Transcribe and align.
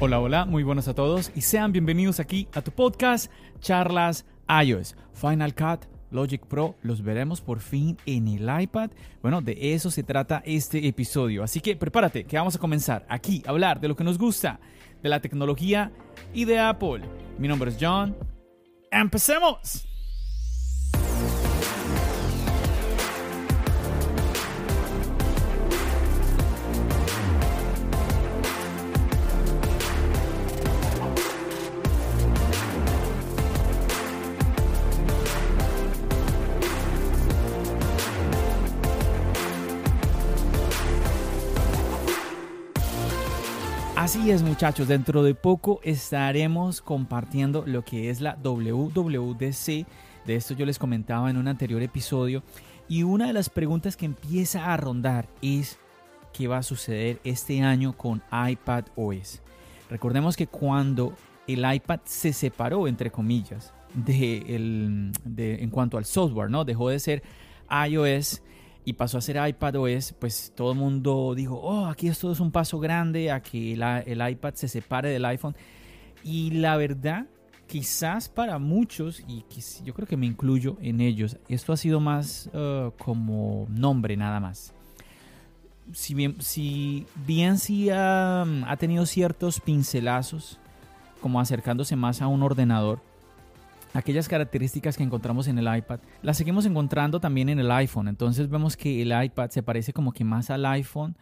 Hola, 0.00 0.20
hola, 0.20 0.44
muy 0.44 0.62
buenos 0.62 0.86
a 0.86 0.94
todos 0.94 1.32
y 1.34 1.40
sean 1.40 1.72
bienvenidos 1.72 2.20
aquí 2.20 2.46
a 2.54 2.62
tu 2.62 2.70
podcast 2.70 3.32
Charlas 3.58 4.24
iOS. 4.64 4.94
Final 5.12 5.56
Cut, 5.56 5.86
Logic 6.12 6.40
Pro, 6.46 6.76
los 6.82 7.02
veremos 7.02 7.40
por 7.40 7.58
fin 7.58 7.96
en 8.06 8.28
el 8.28 8.62
iPad. 8.62 8.92
Bueno, 9.22 9.40
de 9.40 9.74
eso 9.74 9.90
se 9.90 10.04
trata 10.04 10.40
este 10.46 10.86
episodio. 10.86 11.42
Así 11.42 11.60
que 11.60 11.74
prepárate, 11.74 12.22
que 12.22 12.36
vamos 12.36 12.54
a 12.54 12.60
comenzar 12.60 13.06
aquí 13.08 13.42
a 13.44 13.50
hablar 13.50 13.80
de 13.80 13.88
lo 13.88 13.96
que 13.96 14.04
nos 14.04 14.18
gusta, 14.18 14.60
de 15.02 15.08
la 15.08 15.20
tecnología 15.20 15.90
y 16.32 16.44
de 16.44 16.60
Apple. 16.60 17.00
Mi 17.36 17.48
nombre 17.48 17.72
es 17.72 17.76
John. 17.80 18.16
¡Empecemos! 18.92 19.87
Así 44.08 44.30
es 44.30 44.42
muchachos, 44.42 44.88
dentro 44.88 45.22
de 45.22 45.34
poco 45.34 45.80
estaremos 45.82 46.80
compartiendo 46.80 47.64
lo 47.66 47.84
que 47.84 48.08
es 48.08 48.22
la 48.22 48.38
WWDC. 48.42 49.86
De 50.24 50.34
esto 50.34 50.54
yo 50.54 50.64
les 50.64 50.78
comentaba 50.78 51.28
en 51.28 51.36
un 51.36 51.46
anterior 51.46 51.82
episodio. 51.82 52.42
Y 52.88 53.02
una 53.02 53.26
de 53.26 53.34
las 53.34 53.50
preguntas 53.50 53.98
que 53.98 54.06
empieza 54.06 54.72
a 54.72 54.78
rondar 54.78 55.28
es 55.42 55.78
qué 56.32 56.48
va 56.48 56.56
a 56.56 56.62
suceder 56.62 57.20
este 57.22 57.60
año 57.60 57.98
con 57.98 58.22
iPad 58.32 58.84
OS. 58.96 59.42
Recordemos 59.90 60.38
que 60.38 60.46
cuando 60.46 61.12
el 61.46 61.70
iPad 61.70 62.00
se 62.04 62.32
separó, 62.32 62.88
entre 62.88 63.10
comillas, 63.10 63.74
de 63.92 64.42
en 64.46 65.70
cuanto 65.70 65.98
al 65.98 66.06
software, 66.06 66.48
¿no? 66.48 66.64
Dejó 66.64 66.88
de 66.88 66.98
ser 66.98 67.22
iOS 67.86 68.40
y 68.84 68.94
pasó 68.94 69.18
a 69.18 69.20
ser 69.20 69.36
iPadOS, 69.48 70.14
pues 70.18 70.52
todo 70.56 70.72
el 70.72 70.78
mundo 70.78 71.34
dijo, 71.36 71.56
oh, 71.56 71.86
aquí 71.86 72.08
esto 72.08 72.32
es 72.32 72.40
un 72.40 72.50
paso 72.50 72.78
grande 72.78 73.30
a 73.30 73.42
que 73.42 73.74
el 73.74 74.30
iPad 74.30 74.54
se 74.54 74.68
separe 74.68 75.10
del 75.10 75.24
iPhone. 75.26 75.54
Y 76.24 76.50
la 76.52 76.76
verdad, 76.76 77.26
quizás 77.66 78.28
para 78.28 78.58
muchos, 78.58 79.22
y 79.28 79.44
yo 79.84 79.92
creo 79.92 80.08
que 80.08 80.16
me 80.16 80.26
incluyo 80.26 80.78
en 80.80 81.00
ellos, 81.00 81.36
esto 81.48 81.72
ha 81.72 81.76
sido 81.76 82.00
más 82.00 82.48
uh, 82.54 82.90
como 82.98 83.66
nombre 83.68 84.16
nada 84.16 84.40
más. 84.40 84.72
Si 85.92 86.14
bien, 86.14 86.40
si 86.40 87.06
bien 87.26 87.58
sí 87.58 87.90
ha 87.90 88.76
tenido 88.78 89.06
ciertos 89.06 89.60
pincelazos, 89.60 90.58
como 91.20 91.40
acercándose 91.40 91.96
más 91.96 92.22
a 92.22 92.26
un 92.26 92.42
ordenador, 92.42 93.00
aquellas 93.94 94.28
características 94.28 94.96
que 94.96 95.02
encontramos 95.02 95.48
en 95.48 95.58
el 95.58 95.76
iPad, 95.76 96.00
las 96.22 96.36
seguimos 96.36 96.66
encontrando 96.66 97.20
también 97.20 97.48
en 97.48 97.58
el 97.58 97.70
iPhone. 97.70 98.08
Entonces 98.08 98.48
vemos 98.48 98.76
que 98.76 99.02
el 99.02 99.12
iPad 99.24 99.50
se 99.50 99.62
parece 99.62 99.92
como 99.92 100.12
que 100.12 100.24
más 100.24 100.50
al 100.50 100.64
iPhone 100.66 101.16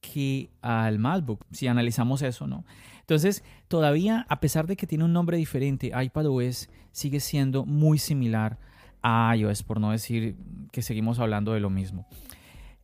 que 0.00 0.50
al 0.62 0.98
MacBook, 0.98 1.44
si 1.52 1.66
analizamos 1.66 2.22
eso, 2.22 2.46
¿no? 2.46 2.64
Entonces, 3.00 3.44
todavía, 3.68 4.24
a 4.28 4.40
pesar 4.40 4.66
de 4.66 4.76
que 4.76 4.86
tiene 4.86 5.04
un 5.04 5.12
nombre 5.12 5.36
diferente, 5.36 5.92
iPadOS 5.94 6.70
sigue 6.92 7.20
siendo 7.20 7.64
muy 7.64 7.98
similar 7.98 8.58
a 9.02 9.34
iOS, 9.36 9.62
por 9.62 9.80
no 9.80 9.90
decir 9.90 10.36
que 10.72 10.82
seguimos 10.82 11.18
hablando 11.18 11.52
de 11.52 11.60
lo 11.60 11.70
mismo. 11.70 12.06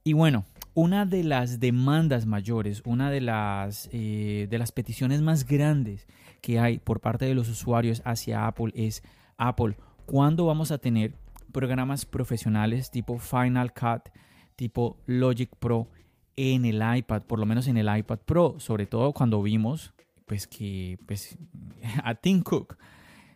Y 0.04 0.12
bueno, 0.12 0.44
una 0.74 1.06
de 1.06 1.24
las 1.24 1.58
demandas 1.58 2.26
mayores, 2.26 2.82
una 2.84 3.10
de 3.10 3.20
las, 3.20 3.88
eh, 3.92 4.46
de 4.50 4.58
las 4.58 4.72
peticiones 4.72 5.22
más 5.22 5.46
grandes 5.46 6.06
que 6.42 6.58
hay 6.58 6.78
por 6.78 7.00
parte 7.00 7.24
de 7.24 7.34
los 7.34 7.48
usuarios 7.48 8.02
hacia 8.04 8.46
Apple 8.46 8.72
es 8.74 9.02
Apple, 9.38 9.76
¿cuándo 10.06 10.46
vamos 10.46 10.70
a 10.70 10.78
tener 10.78 11.14
programas 11.52 12.04
profesionales 12.04 12.90
tipo 12.90 13.18
Final 13.18 13.72
Cut, 13.72 14.10
tipo 14.56 14.98
Logic 15.06 15.50
Pro 15.58 15.88
en 16.36 16.64
el 16.64 16.82
iPad, 16.96 17.22
por 17.22 17.38
lo 17.38 17.46
menos 17.46 17.66
en 17.68 17.76
el 17.78 17.94
iPad 17.96 18.18
Pro, 18.18 18.56
sobre 18.58 18.86
todo 18.86 19.12
cuando 19.12 19.42
vimos 19.42 19.94
pues 20.26 20.46
que 20.46 20.98
pues, 21.06 21.38
a 22.04 22.14
Tim 22.14 22.42
Cook, 22.42 22.76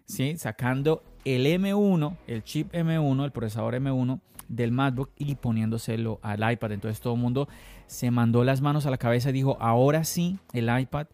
¿sí? 0.05 0.37
sacando 0.37 1.03
el 1.25 1.47
M1, 1.47 2.17
el 2.27 2.43
chip 2.43 2.73
M1, 2.73 3.25
el 3.25 3.33
procesador 3.33 3.75
M1 3.75 4.21
del 4.49 4.73
MacBook 4.73 5.13
y 5.17 5.37
poniéndoselo 5.37 6.19
al 6.23 6.53
iPad. 6.53 6.73
Entonces 6.73 7.01
todo 7.01 7.15
el 7.15 7.21
mundo 7.21 7.49
se 7.87 8.11
mandó 8.11 8.45
las 8.45 8.61
manos 8.61 8.85
a 8.87 8.91
la 8.91 8.99
cabeza 8.99 9.31
y 9.31 9.33
dijo, 9.33 9.57
ahora 9.61 10.05
sí, 10.05 10.39
el 10.53 10.69
iPad 10.77 11.07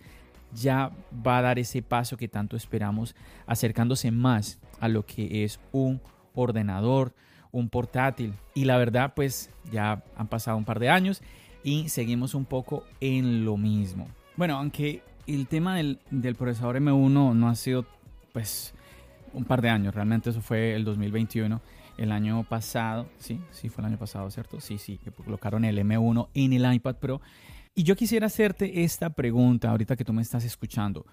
ya 0.56 0.90
va 1.26 1.38
a 1.38 1.42
dar 1.42 1.58
ese 1.58 1.82
paso 1.82 2.16
que 2.16 2.28
tanto 2.28 2.56
esperamos, 2.56 3.14
acercándose 3.46 4.10
más 4.10 4.58
a 4.80 4.88
lo 4.88 5.04
que 5.04 5.44
es 5.44 5.60
un 5.72 6.00
ordenador, 6.34 7.14
un 7.52 7.68
portátil. 7.68 8.34
Y 8.54 8.64
la 8.64 8.76
verdad, 8.78 9.12
pues 9.14 9.50
ya 9.70 10.02
han 10.16 10.28
pasado 10.28 10.56
un 10.56 10.64
par 10.64 10.78
de 10.80 10.90
años 10.90 11.22
y 11.62 11.88
seguimos 11.88 12.34
un 12.34 12.44
poco 12.44 12.84
en 13.00 13.44
lo 13.44 13.56
mismo. 13.56 14.08
Bueno, 14.36 14.56
aunque 14.56 15.02
el 15.26 15.46
tema 15.46 15.76
del, 15.76 15.98
procesador 16.36 16.76
M1 16.76 17.34
no 17.34 17.48
ha 17.48 17.54
sido, 17.54 17.86
pues, 18.32 18.74
un 19.32 19.44
par 19.44 19.60
de 19.62 19.68
años, 19.68 19.94
realmente 19.94 20.30
eso 20.30 20.40
fue 20.40 20.74
el 20.74 20.84
2021. 20.84 21.60
El 21.98 22.12
año 22.12 22.44
pasado, 22.44 23.08
sí, 23.18 23.40
sí 23.50 23.70
fue 23.70 23.82
el 23.82 23.86
año 23.86 23.98
pasado, 23.98 24.30
¿cierto? 24.30 24.60
Sí, 24.60 24.76
sí, 24.76 24.98
que 24.98 25.10
colocaron 25.10 25.64
el 25.64 25.78
M1 25.78 26.28
en 26.34 26.52
el 26.52 26.74
iPad 26.74 26.96
Pro. 26.96 27.22
Y 27.76 27.84
yo 27.84 27.94
quisiera 27.94 28.26
hacerte 28.26 28.82
esta 28.82 29.10
pregunta 29.10 29.70
ahorita 29.70 29.94
que 29.94 30.04
tú 30.04 30.12
me 30.12 30.22
estás 30.22 30.44
escuchando. 30.44 31.06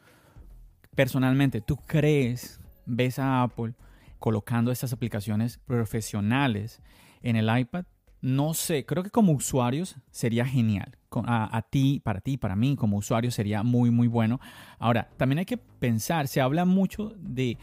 Personalmente, 0.96 1.62
¿tú 1.62 1.76
crees 1.76 2.60
ves 2.86 3.20
a 3.20 3.44
Apple 3.44 3.74
colocando 4.20 4.72
estas 4.72 4.94
aplicaciones 4.94 5.58
profesionales 5.58 6.80
en 7.22 7.36
el 7.36 7.58
iPad, 7.58 7.86
no 8.22 8.54
sé, 8.54 8.86
creo 8.86 9.04
que 9.04 9.10
como 9.10 9.34
usuarios 9.34 9.98
sería 10.12 10.46
genial. 10.46 10.98
A, 11.12 11.62
ti, 11.70 12.00
para 12.04 12.22
ti, 12.22 12.38
para 12.38 12.56
mí, 12.56 12.76
como 12.76 12.98
usuario 12.98 13.30
sería 13.30 13.62
muy, 13.62 13.92
muy 13.92 14.08
bueno. 14.08 14.40
Ahora, 14.80 15.10
también 15.18 15.40
hay 15.40 15.46
que 15.46 15.58
pensar, 15.58 16.28
se 16.28 16.42
habla 16.42 16.66
mucho 16.66 17.14
de, 17.18 17.58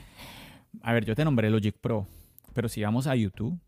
a 0.82 0.92
ver, 0.92 1.04
yo 1.04 1.16
te 1.16 1.24
nombré 1.24 1.50
Logic 1.50 1.74
Pro, 1.76 2.06
pero 2.52 2.68
si 2.68 2.82
vamos 2.82 3.06
a 3.06 3.16
YouTube, 3.16 3.58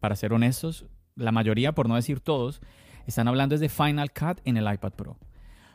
para 0.00 0.16
ser 0.16 0.32
honestos, 0.32 0.86
la 1.14 1.30
mayoría, 1.30 1.72
por 1.72 1.88
no 1.88 1.94
decir 1.94 2.18
todos, 2.20 2.60
están 3.08 3.26
hablando 3.26 3.54
desde 3.54 3.68
Final 3.68 4.12
Cut 4.12 4.40
en 4.44 4.56
el 4.56 4.72
iPad 4.72 4.92
Pro. 4.92 5.16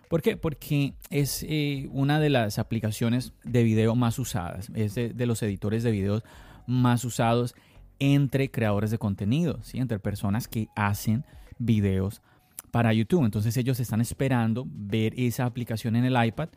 ¿Por 0.07 0.21
qué? 0.21 0.37
Porque 0.37 0.93
es 1.09 1.43
eh, 1.49 1.89
una 1.91 2.19
de 2.19 2.29
las 2.29 2.59
aplicaciones 2.59 3.33
de 3.43 3.63
video 3.63 3.95
más 3.95 4.19
usadas, 4.19 4.69
es 4.75 4.93
de, 4.93 5.25
los 5.25 5.41
editores 5.41 5.81
de 5.81 5.89
videos 5.89 6.23
más 6.67 7.03
usados 7.03 7.55
entre 7.97 8.51
creadores 8.51 8.91
de 8.91 8.99
contenido, 8.99 9.59
¿sí? 9.63 9.79
entre 9.79 9.97
personas 9.97 10.47
que 10.47 10.67
hacen 10.75 11.25
videos 11.57 12.21
para 12.69 12.93
YouTube. 12.93 13.25
Entonces 13.25 13.57
ellos 13.57 13.79
están 13.79 14.01
esperando 14.01 14.65
ver 14.67 15.13
esa 15.17 15.45
aplicación 15.45 15.95
en 15.95 16.05
el 16.05 16.23
iPad 16.23 16.49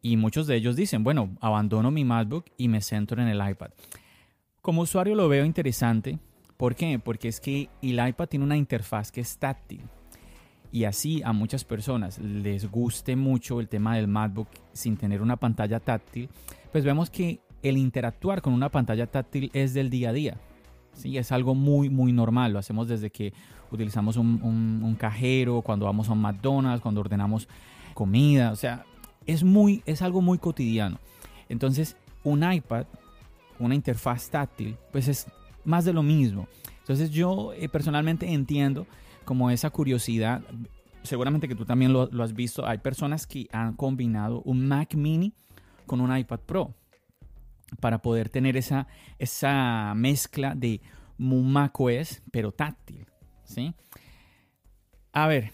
y 0.00 0.16
muchos 0.16 0.46
de 0.46 0.54
ellos 0.54 0.76
dicen, 0.76 1.02
bueno, 1.02 1.36
abandono 1.40 1.90
mi 1.90 2.04
MacBook 2.04 2.44
y 2.56 2.68
me 2.68 2.80
centro 2.80 3.20
en 3.20 3.28
el 3.28 3.44
iPad. 3.44 3.70
Como 4.60 4.82
usuario 4.82 5.16
lo 5.16 5.28
veo 5.28 5.44
interesante. 5.44 6.20
¿Por 6.56 6.76
qué? 6.76 7.00
Porque 7.00 7.26
es 7.26 7.40
que 7.40 7.68
el 7.82 8.06
iPad 8.06 8.28
tiene 8.28 8.44
una 8.44 8.56
interfaz 8.56 9.10
que 9.10 9.22
es 9.22 9.36
táctil 9.38 9.82
y 10.72 10.84
así 10.84 11.22
a 11.22 11.32
muchas 11.34 11.64
personas 11.64 12.18
les 12.18 12.70
guste 12.70 13.14
mucho 13.14 13.60
el 13.60 13.68
tema 13.68 13.94
del 13.94 14.08
MacBook 14.08 14.48
sin 14.72 14.96
tener 14.96 15.20
una 15.20 15.36
pantalla 15.36 15.78
táctil, 15.78 16.30
pues 16.72 16.82
vemos 16.82 17.10
que 17.10 17.40
el 17.62 17.76
interactuar 17.76 18.40
con 18.40 18.54
una 18.54 18.70
pantalla 18.70 19.06
táctil 19.06 19.50
es 19.52 19.74
del 19.74 19.90
día 19.90 20.08
a 20.08 20.12
día. 20.14 20.40
Sí, 20.94 21.16
es 21.18 21.30
algo 21.30 21.54
muy, 21.54 21.90
muy 21.90 22.12
normal. 22.12 22.52
Lo 22.52 22.58
hacemos 22.58 22.88
desde 22.88 23.10
que 23.10 23.32
utilizamos 23.70 24.16
un, 24.16 24.96
cajero, 24.98 25.62
cuando 25.62 25.86
vamos 25.86 26.08
a 26.08 26.12
un 26.12 26.20
McDonald's, 26.20 26.82
cuando 26.82 27.00
ordenamos 27.00 27.48
comida. 27.94 28.50
O 28.50 28.56
sea, 28.56 28.84
es, 29.26 29.44
muy, 29.44 29.82
es 29.86 30.02
algo 30.02 30.20
muy 30.20 30.38
cotidiano. 30.38 30.98
Entonces, 31.48 31.96
un 32.24 32.50
iPad, 32.50 32.86
una 33.58 33.74
interfaz 33.74 34.30
táctil, 34.30 34.76
pues 34.90 35.08
es 35.08 35.26
más 35.64 35.84
de 35.84 35.92
lo 35.92 36.02
mismo. 36.02 36.48
Entonces, 36.80 37.10
yo 37.10 37.52
eh, 37.52 37.68
personalmente 37.68 38.32
entiendo 38.32 38.86
como 39.24 39.50
esa 39.50 39.70
curiosidad. 39.70 40.42
Seguramente 41.02 41.48
que 41.48 41.54
tú 41.54 41.64
también 41.64 41.92
lo, 41.92 42.08
has 42.22 42.34
visto. 42.34 42.66
Hay 42.66 42.78
personas 42.78 43.26
que 43.26 43.48
han 43.52 43.74
combinado 43.74 44.42
un 44.42 44.66
Mac 44.66 44.94
mini 44.94 45.32
con 45.86 46.00
un 46.00 46.16
iPad 46.16 46.40
Pro 46.40 46.74
para 47.80 48.02
poder 48.02 48.28
tener 48.28 48.56
esa, 48.56 48.86
esa 49.18 49.94
mezcla 49.96 50.54
de 50.54 50.80
macOS, 51.18 52.22
pero 52.30 52.52
táctil. 52.52 53.06
¿sí? 53.44 53.74
A 55.12 55.26
ver, 55.26 55.52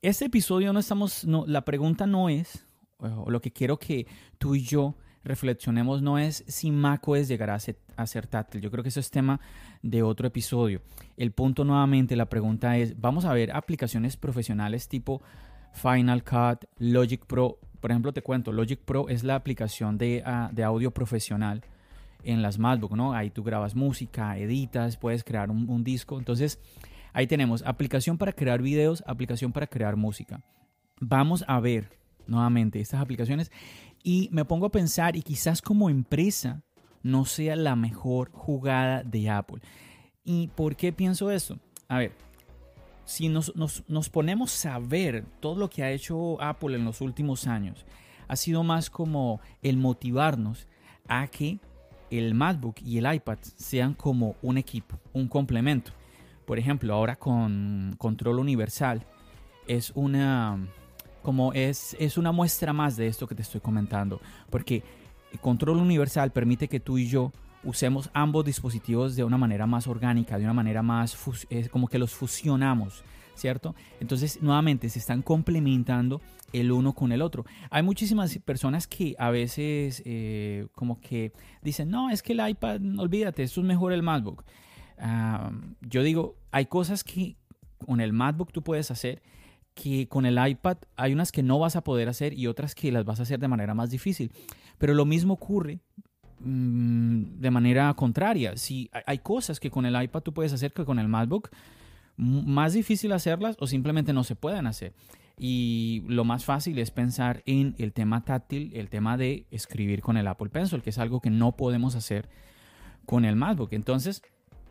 este 0.00 0.26
episodio 0.26 0.72
no 0.72 0.80
estamos, 0.80 1.24
no, 1.24 1.44
la 1.46 1.64
pregunta 1.64 2.06
no 2.06 2.28
es, 2.28 2.66
o 2.98 3.30
lo 3.30 3.40
que 3.40 3.52
quiero 3.52 3.78
que 3.78 4.06
tú 4.38 4.54
y 4.54 4.62
yo 4.62 4.96
reflexionemos 5.24 6.02
no 6.02 6.18
es 6.18 6.44
si 6.48 6.70
macOS 6.70 7.28
llegará 7.28 7.54
a 7.54 7.60
ser, 7.60 7.76
a 7.96 8.06
ser, 8.06 8.26
táctil. 8.26 8.60
Yo 8.60 8.70
creo 8.70 8.82
que 8.82 8.88
eso 8.88 9.00
es 9.00 9.10
tema 9.10 9.40
de 9.82 10.02
otro 10.02 10.26
episodio. 10.26 10.82
El 11.16 11.32
punto 11.32 11.64
nuevamente, 11.64 12.16
la 12.16 12.26
pregunta 12.26 12.76
es, 12.78 13.00
vamos 13.00 13.24
a 13.24 13.32
ver 13.32 13.52
aplicaciones 13.52 14.16
profesionales 14.16 14.88
tipo 14.88 15.22
Final 15.72 16.24
Cut, 16.24 16.64
Logic 16.78 17.24
Pro. 17.24 17.58
Por 17.80 17.90
ejemplo, 17.90 18.12
te 18.12 18.22
cuento, 18.22 18.52
Logic 18.52 18.78
Pro 18.78 19.08
es 19.08 19.24
la 19.24 19.34
aplicación 19.34 19.98
de, 19.98 20.22
ah, 20.24 20.50
de 20.52 20.64
audio 20.64 20.90
profesional 20.90 21.62
en 22.22 22.42
las 22.42 22.58
MacBook, 22.58 22.94
¿no? 22.94 23.12
Ahí 23.12 23.30
tú 23.30 23.42
grabas 23.42 23.74
música, 23.74 24.38
editas, 24.38 24.96
puedes 24.96 25.24
crear 25.24 25.50
un, 25.50 25.68
un 25.68 25.82
disco. 25.82 26.18
Entonces, 26.18 26.60
ahí 27.12 27.26
tenemos 27.26 27.62
aplicación 27.66 28.18
para 28.18 28.32
crear 28.32 28.62
videos, 28.62 29.02
aplicación 29.06 29.52
para 29.52 29.66
crear 29.66 29.96
música. 29.96 30.42
Vamos 31.00 31.44
a 31.48 31.58
ver 31.58 31.98
nuevamente 32.28 32.80
estas 32.80 33.00
aplicaciones 33.00 33.50
y 34.02 34.28
me 34.32 34.44
pongo 34.44 34.66
a 34.66 34.72
pensar 34.72 35.16
y 35.16 35.22
quizás 35.22 35.62
como 35.62 35.90
empresa 35.90 36.62
no 37.02 37.24
sea 37.24 37.56
la 37.56 37.76
mejor 37.76 38.30
jugada 38.32 39.02
de 39.02 39.30
Apple. 39.30 39.60
¿Y 40.24 40.48
por 40.48 40.76
qué 40.76 40.92
pienso 40.92 41.30
eso? 41.30 41.58
A 41.88 41.98
ver, 41.98 42.12
si 43.04 43.28
nos, 43.28 43.52
nos, 43.56 44.08
ponemos 44.08 44.64
a 44.66 44.78
ver 44.78 45.24
todo 45.40 45.56
lo 45.56 45.68
que 45.68 45.82
ha 45.82 45.90
hecho 45.90 46.40
Apple 46.40 46.76
en 46.76 46.84
los 46.84 47.00
últimos 47.00 47.46
años, 47.46 47.84
ha 48.28 48.36
sido 48.36 48.62
más 48.62 48.88
como 48.88 49.40
el 49.62 49.76
motivarnos 49.76 50.68
a 51.08 51.26
que 51.26 51.58
el 52.10 52.34
MacBook 52.34 52.76
y 52.82 52.98
el 52.98 53.12
iPad 53.12 53.38
sean 53.42 53.94
como 53.94 54.36
un 54.42 54.58
equipo, 54.58 54.98
un 55.12 55.28
complemento. 55.28 55.92
Por 56.46 56.58
ejemplo, 56.58 56.94
ahora 56.94 57.16
con 57.16 57.94
control 57.98 58.38
universal 58.38 59.04
es 59.66 59.92
una 59.94 60.68
como 61.22 61.52
es, 61.52 61.96
es 61.98 62.18
una 62.18 62.32
muestra 62.32 62.72
más 62.72 62.96
de 62.96 63.06
esto 63.06 63.26
que 63.26 63.34
te 63.34 63.42
estoy 63.42 63.60
comentando, 63.60 64.20
porque 64.50 64.82
el 65.32 65.40
control 65.40 65.78
universal 65.78 66.30
permite 66.30 66.68
que 66.68 66.80
tú 66.80 66.98
y 66.98 67.06
yo 67.06 67.32
usemos 67.64 68.10
ambos 68.12 68.44
dispositivos 68.44 69.16
de 69.16 69.24
una 69.24 69.38
manera 69.38 69.66
más 69.66 69.86
orgánica, 69.86 70.38
de 70.38 70.44
una 70.44 70.52
manera 70.54 70.82
más 70.82 71.16
como 71.70 71.88
que 71.88 71.98
los 71.98 72.12
fusionamos, 72.12 73.04
¿cierto? 73.34 73.74
Entonces, 74.00 74.42
nuevamente, 74.42 74.88
se 74.88 74.98
están 74.98 75.22
complementando 75.22 76.20
el 76.52 76.70
uno 76.70 76.92
con 76.92 77.12
el 77.12 77.22
otro. 77.22 77.44
Hay 77.70 77.82
muchísimas 77.82 78.36
personas 78.38 78.86
que 78.86 79.14
a 79.18 79.30
veces 79.30 80.02
eh, 80.04 80.66
como 80.74 81.00
que 81.00 81.32
dicen, 81.62 81.90
no, 81.90 82.10
es 82.10 82.22
que 82.22 82.32
el 82.32 82.46
iPad, 82.46 82.80
olvídate, 82.98 83.42
esto 83.42 83.60
es 83.60 83.66
mejor 83.66 83.92
el 83.92 84.02
MacBook. 84.02 84.44
yo 85.80 86.02
digo, 86.02 86.36
hay 86.50 86.66
cosas 86.66 87.04
que 87.04 87.36
con 87.78 88.00
el 88.00 88.12
MacBook 88.12 88.52
tú 88.52 88.62
puedes 88.62 88.90
hacer 88.90 89.22
que 89.74 90.08
con 90.08 90.26
el 90.26 90.38
iPad 90.46 90.78
hay 90.96 91.12
unas 91.12 91.32
que 91.32 91.42
no 91.42 91.58
vas 91.58 91.76
a 91.76 91.84
poder 91.84 92.08
hacer 92.08 92.32
y 92.38 92.46
otras 92.46 92.74
que 92.74 92.92
las 92.92 93.04
vas 93.04 93.20
a 93.20 93.24
hacer 93.24 93.38
de 93.38 93.48
manera 93.48 93.74
más 93.74 93.90
difícil. 93.90 94.32
Pero 94.78 94.94
lo 94.94 95.04
mismo 95.04 95.34
ocurre 95.34 95.80
Mm, 96.44 97.40
de 97.40 97.50
manera 97.52 97.94
contraria. 97.94 98.56
Si 98.56 98.90
hay 99.06 99.18
cosas 99.18 99.60
que 99.60 99.70
con 99.70 99.86
el 99.86 100.00
iPad 100.00 100.22
tú 100.22 100.32
puedes 100.32 100.52
hacer 100.52 100.72
que 100.72 100.84
con 100.84 100.98
el 100.98 101.06
MacBook, 101.06 101.50
más 102.16 102.72
difícil 102.72 103.12
hacerlas 103.12 103.56
o 103.60 103.66
simplemente 103.66 104.12
no 104.12 104.24
se 104.24 104.34
pueden 104.34 104.66
hacer. 104.66 104.92
Y 105.38 106.02
lo 106.08 106.24
más 106.24 106.44
fácil 106.44 106.78
es 106.78 106.90
pensar 106.90 107.42
en 107.46 107.74
el 107.78 107.92
tema 107.92 108.24
táctil, 108.24 108.72
el 108.74 108.88
tema 108.90 109.16
de 109.16 109.46
escribir 109.50 110.02
con 110.02 110.16
el 110.16 110.26
Apple 110.26 110.50
Pencil, 110.50 110.82
que 110.82 110.90
es 110.90 110.98
algo 110.98 111.20
que 111.20 111.30
no 111.30 111.56
podemos 111.56 111.94
hacer 111.94 112.28
con 113.06 113.24
el 113.24 113.36
MacBook. 113.36 113.72
Entonces, 113.72 114.22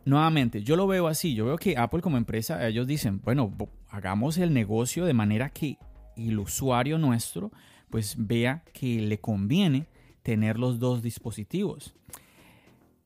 nuevamente, 0.06 0.64
yo 0.64 0.76
lo 0.76 0.88
veo 0.88 1.08
así. 1.08 1.34
Yo 1.34 1.46
veo 1.46 1.58
que 1.58 1.78
Apple 1.78 2.02
como 2.02 2.18
empresa, 2.18 2.68
ellos 2.68 2.88
dicen, 2.88 3.22
bueno, 3.24 3.56
hagamos 3.90 4.38
el 4.38 4.54
negocio 4.54 5.06
de 5.06 5.14
manera 5.14 5.50
que 5.50 5.78
el 6.16 6.40
usuario 6.40 6.98
nuestro 6.98 7.52
pues 7.90 8.16
vea 8.18 8.64
que 8.74 9.02
le 9.02 9.20
conviene 9.20 9.88
tener 10.24 10.58
los 10.58 10.80
dos 10.80 11.02
dispositivos. 11.02 11.94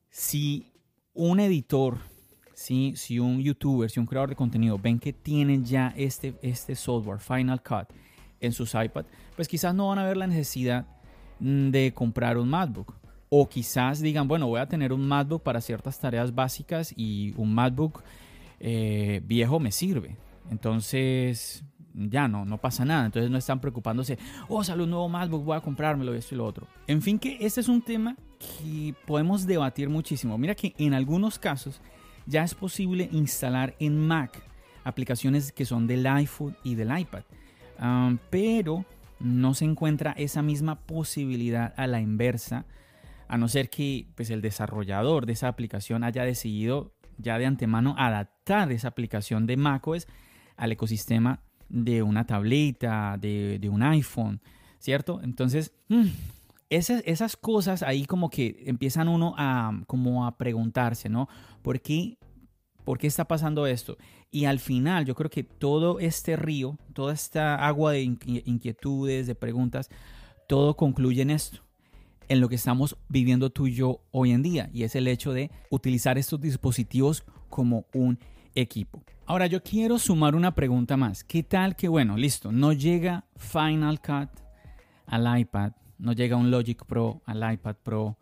Si 0.09 0.71
un 1.13 1.39
editor, 1.39 1.97
si, 2.53 2.95
si 2.95 3.19
un 3.19 3.41
youtuber, 3.41 3.89
si 3.89 3.99
un 3.99 4.05
creador 4.05 4.29
de 4.29 4.35
contenido 4.35 4.77
ven 4.77 4.99
que 4.99 5.11
tienen 5.11 5.65
ya 5.65 5.93
este, 5.97 6.35
este 6.41 6.75
software 6.75 7.19
Final 7.19 7.61
Cut 7.61 7.87
en 8.39 8.53
sus 8.53 8.75
iPad, 8.75 9.05
pues 9.35 9.47
quizás 9.47 9.73
no 9.73 9.89
van 9.89 9.99
a 9.99 10.05
ver 10.05 10.17
la 10.17 10.27
necesidad 10.27 10.85
mm, 11.39 11.69
de 11.71 11.93
comprar 11.93 12.37
un 12.37 12.47
MacBook. 12.47 12.95
O 13.37 13.49
quizás 13.49 13.99
digan, 13.99 14.29
bueno, 14.29 14.47
voy 14.47 14.61
a 14.61 14.65
tener 14.65 14.93
un 14.93 15.05
MacBook 15.05 15.43
para 15.43 15.59
ciertas 15.59 15.99
tareas 15.99 16.33
básicas 16.33 16.93
y 16.95 17.33
un 17.35 17.53
MacBook 17.53 18.01
eh, 18.61 19.21
viejo 19.25 19.59
me 19.59 19.73
sirve. 19.73 20.15
Entonces, 20.49 21.65
ya 21.93 22.29
no, 22.29 22.45
no 22.45 22.57
pasa 22.59 22.85
nada. 22.85 23.05
Entonces 23.05 23.29
no 23.29 23.37
están 23.37 23.59
preocupándose, 23.59 24.17
oh, 24.47 24.63
sale 24.63 24.83
un 24.83 24.89
nuevo 24.91 25.09
MacBook, 25.09 25.43
voy 25.43 25.57
a 25.57 25.59
comprármelo, 25.59 26.13
esto 26.13 26.33
y 26.33 26.37
lo 26.37 26.45
otro. 26.45 26.65
En 26.87 27.01
fin, 27.01 27.19
que 27.19 27.37
este 27.41 27.59
es 27.59 27.67
un 27.67 27.81
tema 27.81 28.15
que 28.39 28.95
podemos 29.05 29.45
debatir 29.45 29.89
muchísimo. 29.89 30.37
Mira 30.37 30.55
que 30.55 30.73
en 30.77 30.93
algunos 30.93 31.37
casos 31.37 31.81
ya 32.25 32.41
es 32.41 32.55
posible 32.55 33.09
instalar 33.11 33.75
en 33.79 33.99
Mac 34.07 34.41
aplicaciones 34.85 35.51
que 35.51 35.65
son 35.65 35.87
del 35.87 36.07
iPhone 36.07 36.55
y 36.63 36.75
del 36.75 36.97
iPad. 36.97 37.23
pero 38.29 38.85
no 39.19 39.53
se 39.53 39.65
encuentra 39.65 40.13
esa 40.13 40.41
misma 40.41 40.75
posibilidad 40.75 41.73
a 41.75 41.85
la 41.85 41.99
inversa, 41.99 42.65
a 43.27 43.37
no 43.37 43.47
ser 43.47 43.69
que 43.69 44.07
pues, 44.15 44.29
el 44.29 44.41
desarrollador 44.41 45.25
de 45.25 45.33
esa 45.33 45.47
aplicación 45.47 46.03
haya 46.03 46.23
decidido 46.23 46.93
ya 47.17 47.37
de 47.37 47.45
antemano 47.45 47.95
adaptar 47.97 48.71
esa 48.71 48.89
aplicación 48.89 49.47
de 49.47 49.57
macOS 49.57 50.07
al 50.57 50.71
ecosistema 50.71 51.41
de 51.69 52.03
una 52.03 52.25
tableta, 52.25 53.17
de, 53.19 53.69
un 53.71 53.83
iPhone, 53.83 54.41
¿cierto? 54.79 55.21
Entonces, 55.23 55.73
mm, 55.89 56.05
esas, 56.69 57.01
esas, 57.05 57.35
cosas 57.37 57.83
ahí 57.83 58.05
como 58.05 58.29
que 58.29 58.63
empiezan 58.65 59.07
uno 59.07 59.33
a, 59.37 59.71
como 59.87 60.25
a 60.25 60.37
preguntarse, 60.37 61.09
¿no? 61.09 61.27
¿Por 61.61 61.81
qué, 61.81 62.17
¿Por 62.83 62.99
qué 62.99 63.07
está 63.07 63.25
pasando 63.25 63.65
esto? 63.65 63.97
Y 64.29 64.45
al 64.45 64.59
final 64.59 65.05
yo 65.05 65.15
creo 65.15 65.29
que 65.29 65.43
todo 65.43 65.99
este 65.99 66.35
río, 66.35 66.77
toda 66.93 67.13
esta 67.13 67.65
agua 67.65 67.93
de 67.93 68.03
inquietudes, 68.03 69.27
de 69.27 69.35
preguntas, 69.35 69.89
todo 70.47 70.75
concluye 70.75 71.21
en 71.23 71.31
esto, 71.31 71.64
en 72.29 72.41
lo 72.41 72.49
que 72.49 72.55
estamos 72.55 72.97
viviendo 73.07 73.49
tú 73.49 73.67
y 73.67 73.73
yo 73.73 74.01
hoy 74.11 74.31
en 74.31 74.41
día, 74.41 74.69
y 74.73 74.83
es 74.83 74.95
el 74.95 75.07
hecho 75.07 75.33
de 75.33 75.51
utilizar 75.69 76.17
estos 76.17 76.41
dispositivos 76.41 77.23
como 77.49 77.85
un 77.93 78.19
equipo. 78.55 79.03
Ahora 79.25 79.47
yo 79.47 79.63
quiero 79.63 79.97
sumar 79.97 80.35
una 80.35 80.53
pregunta 80.53 80.97
más. 80.97 81.23
¿Qué 81.23 81.43
tal 81.43 81.75
que, 81.75 81.87
bueno, 81.87 82.15
listo, 82.17 82.51
no 82.51 82.73
llega 82.73 83.25
Final 83.37 83.99
Cut 83.99 84.29
al 85.07 85.39
iPad, 85.39 85.71
no 85.97 86.13
llega 86.13 86.35
un 86.35 86.51
Logic 86.51 86.85
Pro 86.85 87.21
al 87.25 87.53
iPad 87.53 87.75
Pro, 87.81 88.17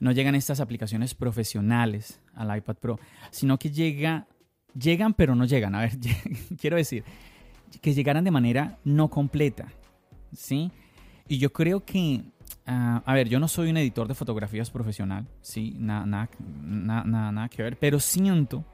no 0.00 0.12
llegan 0.12 0.34
estas 0.34 0.60
aplicaciones 0.60 1.14
profesionales 1.14 2.20
al 2.34 2.56
iPad 2.56 2.76
Pro, 2.76 3.00
sino 3.30 3.58
que 3.58 3.70
llega, 3.70 4.26
llegan 4.74 5.14
pero 5.14 5.34
no 5.34 5.44
llegan. 5.44 5.74
A 5.74 5.80
ver, 5.80 5.98
quiero 6.60 6.76
decir, 6.76 7.04
que 7.80 7.94
llegaran 7.94 8.24
de 8.24 8.30
manera 8.30 8.78
no 8.84 9.08
completa, 9.08 9.68
¿sí? 10.32 10.70
Y 11.28 11.38
yo 11.38 11.52
creo 11.52 11.84
que, 11.84 12.24
ah, 12.66 13.02
a 13.04 13.14
ver, 13.14 13.28
yo 13.28 13.40
no 13.40 13.48
soy 13.48 13.70
un 13.70 13.76
editor 13.76 14.08
de 14.08 14.14
fotografías 14.14 14.70
profesional, 14.70 15.26
¿sí? 15.40 15.74
Nada, 15.78 16.06
nada, 16.06 16.28
nada, 17.04 17.32
nada 17.32 17.48
que 17.48 17.62
ver, 17.62 17.78
pero 17.78 18.00
siento 18.00 18.64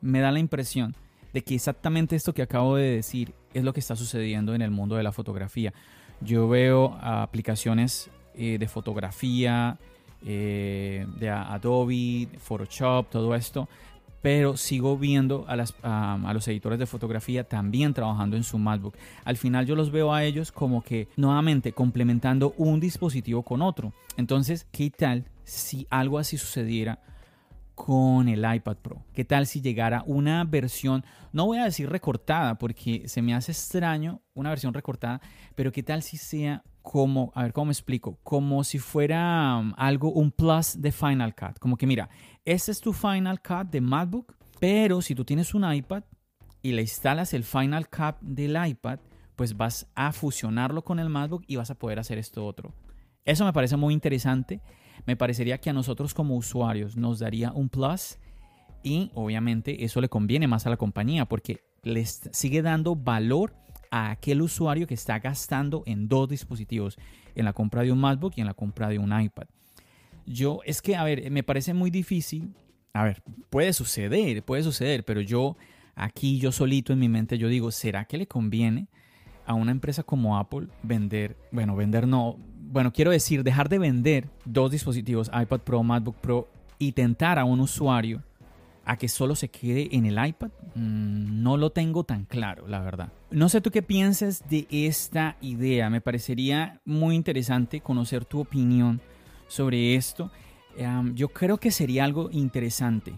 me 0.00 0.20
da 0.20 0.32
la 0.32 0.38
impresión 0.38 0.94
de 1.32 1.42
que 1.42 1.54
exactamente 1.54 2.16
esto 2.16 2.32
que 2.32 2.42
acabo 2.42 2.76
de 2.76 2.90
decir 2.90 3.34
es 3.54 3.64
lo 3.64 3.72
que 3.72 3.80
está 3.80 3.96
sucediendo 3.96 4.54
en 4.54 4.62
el 4.62 4.70
mundo 4.70 4.96
de 4.96 5.02
la 5.02 5.12
fotografía. 5.12 5.72
Yo 6.20 6.48
veo 6.48 6.98
aplicaciones 7.00 8.10
eh, 8.34 8.58
de 8.58 8.68
fotografía, 8.68 9.78
eh, 10.24 11.06
de 11.18 11.30
Adobe, 11.30 12.28
Photoshop, 12.38 13.10
todo 13.10 13.34
esto, 13.34 13.68
pero 14.22 14.56
sigo 14.56 14.98
viendo 14.98 15.44
a, 15.48 15.56
las, 15.56 15.74
a, 15.82 16.30
los 16.32 16.46
editores 16.48 16.78
de 16.78 16.86
fotografía 16.86 17.44
también 17.44 17.94
trabajando 17.94 18.36
en 18.36 18.44
su 18.44 18.58
MacBook. 18.58 18.94
Al 19.24 19.36
final 19.36 19.66
yo 19.66 19.74
los 19.74 19.90
veo 19.90 20.12
a 20.12 20.24
ellos 20.24 20.52
como 20.52 20.82
que 20.82 21.08
nuevamente 21.16 21.72
complementando 21.72 22.54
un 22.56 22.80
dispositivo 22.80 23.42
con 23.42 23.62
otro. 23.62 23.92
Entonces, 24.16 24.66
¿qué 24.70 24.90
tal 24.90 25.24
si 25.44 25.86
algo 25.90 26.18
así 26.18 26.36
sucediera 26.36 27.00
con 27.84 28.28
el 28.28 28.40
iPad 28.40 28.76
Pro. 28.76 29.06
¿Qué 29.14 29.24
tal 29.24 29.46
si 29.46 29.62
llegara 29.62 30.02
una 30.04 30.44
versión, 30.44 31.02
no 31.32 31.46
voy 31.46 31.56
a 31.56 31.64
decir 31.64 31.88
recortada 31.88 32.58
porque 32.58 33.08
se 33.08 33.22
me 33.22 33.32
hace 33.32 33.52
extraño 33.52 34.20
una 34.34 34.50
versión 34.50 34.74
recortada, 34.74 35.22
pero 35.54 35.72
qué 35.72 35.82
tal 35.82 36.02
si 36.02 36.18
sea 36.18 36.62
como, 36.82 37.32
a 37.34 37.42
ver 37.42 37.54
cómo 37.54 37.66
me 37.66 37.72
explico, 37.72 38.18
como 38.22 38.64
si 38.64 38.78
fuera 38.78 39.56
um, 39.58 39.72
algo, 39.78 40.12
un 40.12 40.30
plus 40.30 40.78
de 40.78 40.92
Final 40.92 41.34
Cut. 41.34 41.58
Como 41.58 41.78
que 41.78 41.86
mira, 41.86 42.10
este 42.44 42.70
es 42.70 42.82
tu 42.82 42.92
Final 42.92 43.40
Cut 43.40 43.70
de 43.70 43.80
MacBook, 43.80 44.36
pero 44.58 45.00
si 45.00 45.14
tú 45.14 45.24
tienes 45.24 45.54
un 45.54 45.72
iPad, 45.72 46.02
y 46.60 46.72
le 46.72 46.82
instalas 46.82 47.32
el 47.32 47.44
Final 47.44 47.88
Cut 47.88 48.20
del 48.20 48.58
iPad, 48.62 48.98
pues 49.36 49.56
vas 49.56 49.90
a 49.94 50.12
fusionarlo 50.12 50.84
con 50.84 50.98
el 50.98 51.08
MacBook 51.08 51.44
y 51.46 51.56
vas 51.56 51.70
a 51.70 51.78
poder 51.78 51.98
hacer 51.98 52.18
esto 52.18 52.44
otro. 52.44 52.74
Eso 53.24 53.44
me 53.44 53.52
parece 53.52 53.76
muy 53.76 53.94
interesante. 53.94 54.60
Me 55.06 55.16
parecería 55.16 55.58
que 55.58 55.70
a 55.70 55.72
nosotros 55.72 56.14
como 56.14 56.36
usuarios 56.36 56.96
nos 56.96 57.18
daría 57.18 57.52
un 57.52 57.68
plus 57.68 58.18
y 58.82 59.10
obviamente 59.14 59.84
eso 59.84 60.00
le 60.00 60.08
conviene 60.08 60.46
más 60.46 60.66
a 60.66 60.70
la 60.70 60.76
compañía 60.76 61.26
porque 61.26 61.60
les 61.82 62.28
sigue 62.32 62.62
dando 62.62 62.96
valor 62.96 63.54
a 63.90 64.10
aquel 64.10 64.42
usuario 64.42 64.86
que 64.86 64.94
está 64.94 65.18
gastando 65.18 65.82
en 65.86 66.08
dos 66.08 66.28
dispositivos, 66.28 66.96
en 67.34 67.44
la 67.44 67.52
compra 67.52 67.82
de 67.82 67.92
un 67.92 67.98
MacBook 67.98 68.34
y 68.36 68.40
en 68.40 68.46
la 68.46 68.54
compra 68.54 68.88
de 68.88 68.98
un 68.98 69.18
iPad. 69.18 69.46
Yo, 70.26 70.60
es 70.64 70.80
que, 70.80 70.96
a 70.96 71.04
ver, 71.04 71.30
me 71.30 71.42
parece 71.42 71.74
muy 71.74 71.90
difícil. 71.90 72.54
A 72.92 73.04
ver, 73.04 73.22
puede 73.50 73.72
suceder, 73.72 74.44
puede 74.44 74.62
suceder, 74.62 75.04
pero 75.04 75.20
yo 75.20 75.56
aquí, 75.94 76.38
yo 76.38 76.52
solito 76.52 76.92
en 76.92 77.00
mi 77.00 77.08
mente, 77.08 77.38
yo 77.38 77.48
digo, 77.48 77.70
¿será 77.70 78.04
que 78.04 78.18
le 78.18 78.26
conviene 78.26 78.88
a 79.46 79.54
una 79.54 79.72
empresa 79.72 80.02
como 80.04 80.38
Apple 80.38 80.68
vender, 80.82 81.36
bueno, 81.50 81.74
vender 81.74 82.06
no, 82.06 82.38
bueno, 82.70 82.92
quiero 82.92 83.10
decir, 83.10 83.42
dejar 83.42 83.68
de 83.68 83.78
vender 83.78 84.28
dos 84.44 84.70
dispositivos, 84.70 85.28
iPad 85.28 85.60
Pro, 85.60 85.82
MacBook 85.82 86.16
Pro, 86.16 86.48
y 86.78 86.92
tentar 86.92 87.38
a 87.38 87.44
un 87.44 87.60
usuario 87.60 88.22
a 88.84 88.96
que 88.96 89.08
solo 89.08 89.34
se 89.34 89.48
quede 89.48 89.88
en 89.94 90.06
el 90.06 90.24
iPad, 90.24 90.50
mm, 90.74 91.42
no 91.42 91.56
lo 91.56 91.70
tengo 91.70 92.04
tan 92.04 92.24
claro, 92.24 92.66
la 92.66 92.80
verdad. 92.80 93.12
No 93.30 93.48
sé 93.48 93.60
tú 93.60 93.70
qué 93.70 93.82
piensas 93.82 94.48
de 94.48 94.66
esta 94.70 95.36
idea, 95.40 95.90
me 95.90 96.00
parecería 96.00 96.80
muy 96.84 97.16
interesante 97.16 97.80
conocer 97.80 98.24
tu 98.24 98.40
opinión 98.40 99.00
sobre 99.48 99.94
esto. 99.96 100.30
yo 101.14 101.28
creo 101.28 101.58
que 101.58 101.72
sería 101.72 102.04
algo 102.04 102.30
interesante, 102.30 103.12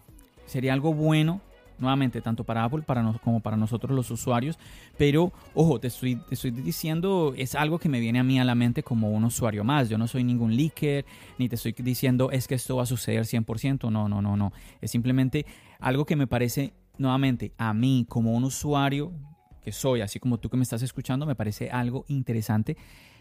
sería 0.47 0.73
algo 0.73 0.95
bueno 0.95 1.41
nuevamente, 1.79 2.21
tanto 2.21 2.45
para 2.45 2.65
Apple 2.65 2.83
para 2.83 3.03
como 3.23 3.41
para 3.41 3.57
nosotros 3.57 3.95
los 3.95 4.11
usuarios. 4.11 4.59
Pero, 4.97 5.33
ojo, 5.55 5.81
te 5.81 5.89
estoy, 5.89 6.17
te 6.17 6.35
estoy 6.35 6.51
diciendo, 6.51 7.35
es 7.37 7.55
algo 7.55 7.79
que 7.79 7.89
me 7.89 8.01
viene 8.01 8.19
a 8.19 8.25
mí 8.25 8.39
a 8.39 8.45
la 8.45 8.55
mente 8.55 8.83
como 8.83 9.11
un 9.11 9.25
usuario 9.25 9.65
más. 9.65 9.89
Yo 9.89 9.99
no 9.99 10.07
soy 10.07 10.25
ningún 10.25 10.57
leaker, 10.57 11.05
ni 11.39 11.49
te 11.49 11.57
estoy 11.57 11.73
diciendo 11.73 12.31
es 12.31 12.47
que 12.47 12.55
esto 12.55 12.77
va 12.77 12.85
a 12.85 12.87
suceder 12.87 13.25
100%. 13.25 13.91
No, 13.91 14.09
no, 14.09 14.23
no, 14.23 14.37
no. 14.37 14.53
Es 14.81 14.91
simplemente 14.91 15.47
algo 15.81 16.05
que 16.05 16.17
me 16.17 16.27
parece, 16.27 16.75
nuevamente, 16.99 17.53
a 17.59 17.75
mí 17.75 18.07
como 18.09 18.33
un 18.33 18.45
usuario 18.45 19.13
que 19.63 19.73
soy, 19.73 20.01
así 20.01 20.19
como 20.19 20.39
tú 20.39 20.49
que 20.51 20.57
me 20.57 20.65
estás 20.65 20.83
escuchando, 20.83 21.25
me 21.25 21.35
parece 21.35 21.71
algo 21.71 22.05
interesante 22.09 22.77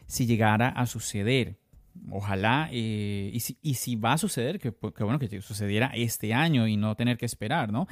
si 0.08 0.26
llegara 0.26 0.70
a 0.70 0.86
suceder. 0.86 1.58
Ojalá, 2.10 2.70
eh, 2.72 3.32
y, 3.34 3.40
si, 3.42 3.58
y, 3.62 3.76
si, 3.76 3.96
va 3.96 4.14
a 4.14 4.18
suceder, 4.18 4.60
que, 4.60 4.72
que, 4.72 5.04
bueno 5.04 5.20
que 5.20 5.42
sucediera 5.42 5.92
este 5.94 6.34
año 6.34 6.68
y 6.68 6.78
no 6.78 6.96
tener 6.96 7.18
que 7.18 7.26
esperar, 7.26 7.72
¿no? 7.72 7.88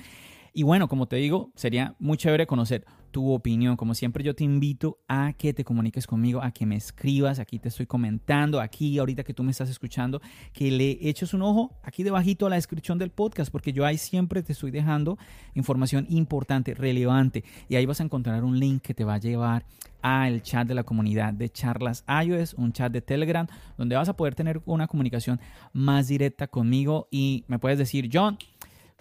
Y 0.53 0.63
bueno, 0.63 0.88
como 0.88 1.08
te 1.08 1.18
digo, 1.18 1.51
sería 1.56 1.96
muy 2.00 2.18
chévere 2.18 2.48
conocer 2.48 2.86
tu 3.12 3.32
opinión. 3.32 3.75
Como 3.75 3.94
siempre, 3.94 4.24
yo 4.24 4.36
te 4.36 4.44
invito 4.44 5.00
a 5.08 5.34
que 5.34 5.53
te 5.53 5.63
comuniques 5.63 6.08
conmigo, 6.08 6.41
a 6.41 6.51
que 6.51 6.65
me 6.65 6.75
escribas. 6.75 7.39
Aquí 7.39 7.60
te 7.60 7.70
estoy 7.70 7.86
comentando, 7.86 8.60
aquí 8.60 8.98
ahorita 8.98 9.24
que 9.24 9.34
tú 9.34 9.44
me 9.44 9.51
estás 9.51 9.70
escuchando, 9.70 10.22
que 10.53 10.72
le 10.72 10.98
eches 11.01 11.34
un 11.34 11.41
ojo 11.41 11.77
aquí 11.84 12.03
debajito 12.03 12.46
a 12.46 12.50
la 12.50 12.56
descripción 12.56 12.98
del 12.98 13.12
podcast, 13.12 13.51
porque 13.51 13.74
yo 13.74 13.86
ahí 13.86 13.98
siempre 13.98 14.44
te 14.44 14.53
estoy 14.53 14.72
dejando 14.72 15.18
información 15.56 16.06
importante, 16.10 16.74
relevante. 16.74 17.44
Y 17.68 17.75
ahí 17.75 17.86
vas 17.86 18.00
a 18.00 18.03
encontrar 18.03 18.44
un 18.44 18.60
link 18.60 18.82
que 18.82 18.94
te 18.94 19.03
va 19.03 19.15
a 19.15 19.20
llevar 19.20 19.65
al 20.01 20.41
chat 20.41 20.68
de 20.68 20.75
la 20.75 20.84
comunidad 20.84 21.34
de 21.34 21.50
charlas 21.50 22.06
iOS, 22.08 22.53
un 22.53 22.72
chat 22.72 22.91
de 22.91 23.01
Telegram, 23.01 23.48
donde 23.77 23.96
vas 23.96 24.10
a 24.10 24.15
poder 24.15 24.36
tener 24.36 24.62
una 24.65 24.88
comunicación 24.88 25.39
más 25.74 26.08
directa 26.08 26.48
conmigo 26.48 27.08
y 27.12 27.44
me 27.48 27.60
puedes 27.60 27.77
decir, 27.77 28.10
John, 28.12 28.38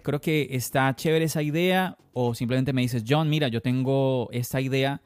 creo 0.09 0.21
que 0.21 0.47
está 0.51 0.95
chévere 0.95 1.25
esa 1.25 1.43
idea 1.43 1.95
o 2.13 2.33
simplemente 2.33 2.73
me 2.73 2.81
dices, 2.81 3.03
John, 3.07 3.29
mira, 3.29 3.47
yo 3.47 3.61
tengo 3.61 4.27
esta 4.31 4.59
idea, 4.59 5.01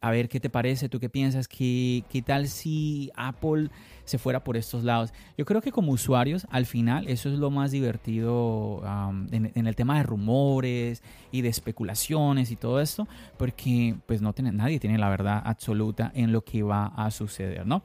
a 0.00 0.10
ver 0.10 0.28
qué 0.28 0.40
te 0.40 0.50
parece, 0.50 0.88
tú 0.88 0.98
qué 0.98 1.08
piensas, 1.08 1.46
qué, 1.46 2.02
qué 2.10 2.22
tal 2.22 2.48
si 2.48 3.10
Apple 3.14 3.70
se 4.04 4.18
fuera 4.18 4.42
por 4.42 4.56
estos 4.56 4.82
lados. 4.82 5.12
Yo 5.36 5.44
creo 5.44 5.60
que 5.60 5.70
como 5.70 5.92
usuarios, 5.92 6.46
al 6.50 6.66
final, 6.66 7.06
eso 7.08 7.28
es 7.28 7.38
lo 7.38 7.50
más 7.50 7.70
divertido 7.70 8.82
en, 9.30 9.66
el 9.66 9.76
tema 9.76 9.98
de 9.98 10.02
rumores 10.02 11.02
y 11.30 11.42
de 11.42 11.48
especulaciones 11.48 12.50
y 12.50 12.56
todo 12.56 12.80
esto, 12.80 13.06
porque 13.36 13.94
pues 14.06 14.20
no 14.20 14.32
tiene, 14.32 14.50
nadie 14.50 14.80
tiene 14.80 14.98
la 14.98 15.08
verdad 15.08 15.40
absoluta 15.44 16.10
en 16.14 16.32
lo 16.32 16.42
que 16.42 16.64
va 16.64 16.86
a 16.86 17.10
suceder, 17.12 17.64
¿no? 17.64 17.82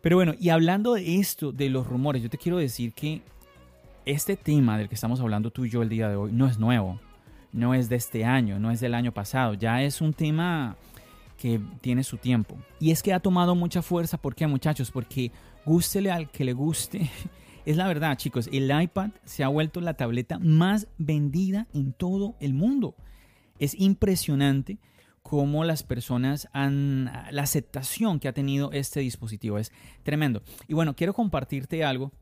Pero 0.00 0.16
bueno, 0.16 0.34
y 0.38 0.50
hablando 0.50 0.94
de 0.94 1.18
esto, 1.20 1.52
de 1.52 1.70
los 1.70 1.86
rumores, 1.86 2.22
yo 2.22 2.28
te 2.28 2.36
quiero 2.36 2.58
decir 2.58 2.92
que 2.92 3.22
este 4.06 4.36
tema 4.36 4.78
del 4.78 4.88
que 4.88 4.94
estamos 4.94 5.20
hablando 5.20 5.50
tú 5.50 5.64
y 5.64 5.70
yo 5.70 5.82
el 5.82 5.88
día 5.88 6.08
de 6.08 6.16
hoy 6.16 6.32
no 6.32 6.46
es 6.46 6.58
nuevo, 6.58 7.00
no 7.52 7.74
es 7.74 7.88
de 7.88 7.96
este 7.96 8.24
año, 8.24 8.58
no 8.58 8.70
es 8.70 8.80
del 8.80 8.94
año 8.94 9.12
pasado, 9.12 9.54
ya 9.54 9.82
es 9.82 10.00
un 10.00 10.12
tema 10.12 10.76
que 11.38 11.60
tiene 11.80 12.04
su 12.04 12.16
tiempo. 12.16 12.56
Y 12.80 12.90
es 12.90 13.02
que 13.02 13.12
ha 13.12 13.20
tomado 13.20 13.54
mucha 13.54 13.82
fuerza, 13.82 14.18
¿por 14.18 14.34
qué 14.34 14.46
muchachos? 14.46 14.90
Porque 14.90 15.32
gústele 15.64 16.10
al 16.10 16.30
que 16.30 16.44
le 16.44 16.52
guste. 16.52 17.10
Es 17.64 17.78
la 17.78 17.88
verdad, 17.88 18.18
chicos, 18.18 18.50
el 18.52 18.70
iPad 18.78 19.12
se 19.24 19.42
ha 19.42 19.48
vuelto 19.48 19.80
la 19.80 19.94
tableta 19.94 20.38
más 20.38 20.86
vendida 20.98 21.66
en 21.72 21.94
todo 21.94 22.36
el 22.38 22.52
mundo. 22.52 22.94
Es 23.58 23.74
impresionante 23.80 24.76
cómo 25.22 25.64
las 25.64 25.82
personas 25.82 26.46
han, 26.52 27.06
la 27.30 27.40
aceptación 27.40 28.20
que 28.20 28.28
ha 28.28 28.34
tenido 28.34 28.70
este 28.72 29.00
dispositivo 29.00 29.56
es 29.56 29.72
tremendo. 30.02 30.42
Y 30.68 30.74
bueno, 30.74 30.94
quiero 30.94 31.14
compartirte 31.14 31.82
algo 31.84 32.12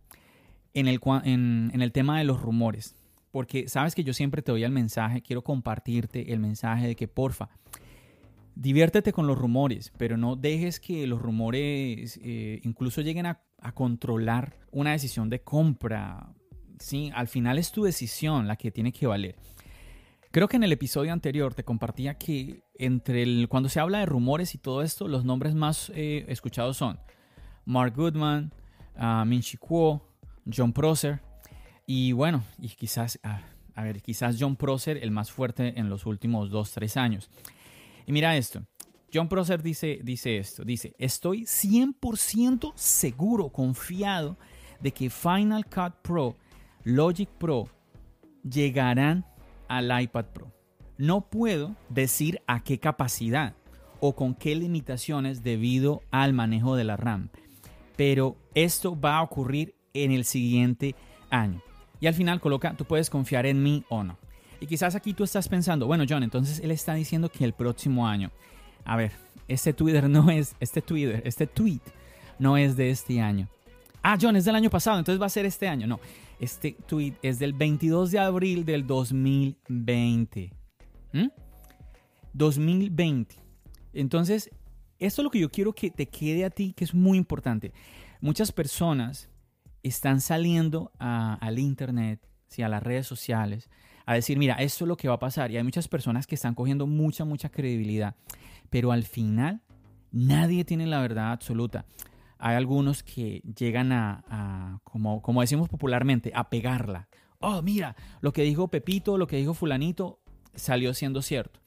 en 0.75 0.89
el, 0.89 1.01
en, 1.25 1.83
el 1.83 1.93
tema 1.93 2.19
de 2.19 2.25
los 2.25 2.41
rumores. 2.41 2.95
Porque 3.31 3.69
sabes 3.69 3.95
que 3.95 4.05
yo 4.05 4.13
siempre 4.13 4.43
te 4.43 4.53
doy 4.53 4.65
el 4.65 4.73
mensaje, 4.73 5.23
quiero 5.23 5.43
compartirte 5.43 6.33
el 6.33 6.41
mensaje 6.41 6.87
de 6.87 6.97
que 6.97 7.09
porfa, 7.09 7.49
diviértete 8.55 9.13
con 9.13 9.27
los 9.27 9.39
rumores, 9.39 9.93
pero 9.97 10.17
no 10.17 10.37
dejes 10.37 10.81
que 10.81 11.07
los 11.07 11.21
rumores 11.21 12.21
eh, 12.23 12.61
incluso 12.65 13.01
lleguen 13.01 13.27
a, 13.27 13.41
controlar 13.75 14.57
una 14.73 14.91
decisión 14.91 15.31
de 15.31 15.41
compra. 15.41 16.35
Sí, 16.81 17.13
al 17.15 17.29
final 17.29 17.59
es 17.59 17.71
tu 17.71 17.85
decisión 17.85 18.49
la 18.49 18.57
que 18.57 18.73
tiene 18.73 18.93
que 18.93 19.07
valer. 19.07 19.37
Creo 20.33 20.49
que 20.49 20.57
en 20.57 20.65
el 20.65 20.73
episodio 20.73 21.13
anterior 21.13 21.55
te 21.55 21.63
compartía 21.63 22.15
que 22.15 22.65
entre 22.75 23.23
el, 23.23 23.47
cuando 23.49 23.69
se 23.69 23.79
habla 23.79 23.99
de 23.99 24.07
rumores 24.07 24.57
y 24.57 24.59
todo 24.59 24.83
esto, 24.83 25.07
los 25.07 25.25
nombres 25.25 25.55
más 25.55 25.93
eh, 25.95 26.25
escuchados 26.27 26.77
son 26.77 26.99
Mark 27.65 27.95
Goodman, 27.95 28.53
uh, 28.97 29.25
Min 29.25 29.43
Kuo, 29.61 30.12
John 30.51 30.73
Prosser. 30.73 31.21
Y 31.87 32.13
bueno, 32.13 32.43
y 32.59 32.69
quizás, 32.69 33.19
a, 33.23 33.83
ver, 33.83 34.03
quizás 34.03 34.37
John 34.39 34.57
Prosser 34.57 34.99
el 35.03 35.11
más 35.11 35.31
fuerte 35.31 35.79
en 35.79 35.89
los 35.89 36.07
últimos 36.07 36.51
dos, 36.51 36.73
tres 36.73 36.97
años. 36.97 37.31
Y 38.07 38.13
mira 38.13 38.37
esto. 38.37 38.63
John 39.13 39.29
Prosser 39.29 39.63
dice, 39.63 40.01
dice 40.03 40.39
esto, 40.39 40.65
dice, 40.65 40.95
estoy 40.99 41.43
100% 41.43 42.73
seguro, 42.75 43.51
confiado 43.51 44.39
de 44.81 44.93
que 44.93 45.11
Final 45.11 45.67
Cut 45.67 45.95
Pro, 46.01 46.37
Logic 46.85 47.29
Pro 47.29 47.69
llegarán 48.43 49.27
al 49.69 50.03
iPad 50.03 50.27
Pro. 50.27 50.53
No 50.97 51.29
puedo 51.29 51.77
decir 51.91 52.41
a 52.47 52.63
qué 52.63 52.79
capacidad 52.79 53.55
o 54.01 54.15
con 54.15 54.35
qué 54.35 54.55
limitaciones 54.55 55.43
debido 55.43 56.03
al 56.11 56.33
manejo 56.33 56.75
de 56.75 56.85
la 56.85 56.97
RAM, 56.97 57.31
pero 57.97 58.37
esto 58.55 58.99
va 58.99 59.19
a 59.19 59.23
ocurrir 59.23 59.75
en 59.95 60.13
el 60.13 60.25
siguiente 60.25 60.95
año. 61.31 61.63
Y 62.01 62.07
al 62.07 62.15
final 62.15 62.41
coloca, 62.41 62.75
tú 62.75 62.85
puedes 62.85 63.09
confiar 63.11 63.47
en 63.47 63.63
mí 63.63 63.85
o 63.89 64.03
no. 64.03 64.19
Y 64.61 64.67
quizás 64.67 64.95
aquí 64.95 65.15
tú 65.15 65.25
estás 65.25 65.49
pensando, 65.49 65.87
bueno 65.87 66.05
John, 66.09 66.23
entonces 66.23 66.61
él 66.61 66.71
está 66.71 66.95
diciendo 66.95 67.29
que 67.29 67.45
el 67.45 67.53
próximo 67.53 68.07
año. 68.07 68.31
A 68.85 68.97
ver, 68.97 69.13
este 69.49 69.73
Twitter 69.73 70.09
no 70.11 70.31
es, 70.31 70.55
este 70.61 70.83
Twitter, 70.83 71.23
este 71.25 71.47
tweet 71.47 71.81
no 72.39 72.57
es 72.57 72.77
de 72.77 72.91
este 72.91 73.21
año. 73.21 73.49
Ah, 74.03 74.19
John, 74.21 74.35
es 74.37 74.45
del 74.45 74.57
año 74.57 74.71
pasado, 74.71 74.99
entonces 74.99 75.21
va 75.21 75.27
a 75.27 75.31
ser 75.31 75.47
este 75.47 75.69
año. 75.69 75.87
No, 75.87 76.01
este 76.41 76.77
tweet 76.87 77.15
es 77.23 77.39
del 77.39 77.53
22 77.53 78.11
de 78.11 78.19
abril 78.19 78.65
del 78.65 78.87
2020. 78.87 80.53
2020. 82.33 83.37
¿Mm? 83.37 83.39
Entonces, 83.93 84.51
esto 84.99 85.23
es 85.23 85.25
lo 85.25 85.31
que 85.31 85.39
yo 85.39 85.51
quiero 85.51 85.73
que 85.73 85.91
te 85.91 86.07
quede 86.07 86.45
a 86.45 86.51
ti, 86.51 86.73
que 86.73 86.85
es 86.85 86.95
muy 86.95 87.19
importante. 87.19 87.73
Muchas 88.21 88.51
personas 88.51 89.29
están 89.83 90.21
saliendo 90.21 90.93
al 90.99 91.59
internet, 91.59 92.21
a 92.63 92.69
las 92.69 92.83
redes 92.83 93.07
sociales, 93.07 93.71
a 94.05 94.15
decir, 94.15 94.37
mira, 94.39 94.55
esto 94.57 94.85
es 94.85 94.89
lo 94.89 94.97
que 94.97 95.09
va 95.09 95.15
a 95.15 95.19
pasar. 95.19 95.51
Y 95.51 95.57
hay 95.57 95.63
muchas 95.63 95.89
personas 95.89 96.27
que 96.27 96.35
están 96.35 96.55
cogiendo 96.55 96.87
mucha, 96.87 97.25
mucha 97.25 97.51
credibilidad. 97.51 98.17
Pero 98.69 98.93
al 98.93 99.05
final, 99.05 99.63
nadie 100.11 100.65
tiene 100.65 100.87
la 100.87 101.01
verdad 101.01 101.33
absoluta. 101.33 101.87
Hay 102.39 102.57
algunos 102.57 103.03
que 103.03 103.43
llegan 103.57 103.93
a, 103.93 104.81
como, 104.85 105.23
como 105.23 105.41
decimos 105.41 105.69
popularmente, 105.69 106.33
a 106.35 106.51
pegarla. 106.51 107.09
Oh, 107.39 107.63
mira, 107.63 107.97
lo 108.21 108.33
que 108.33 108.43
dijo 108.43 108.69
Pepito, 108.69 109.17
lo 109.17 109.27
que 109.27 109.37
dijo 109.37 109.55
fulanito, 109.55 110.21
salió 110.55 110.93
siendo 110.95 111.23
cierto. 111.23 111.61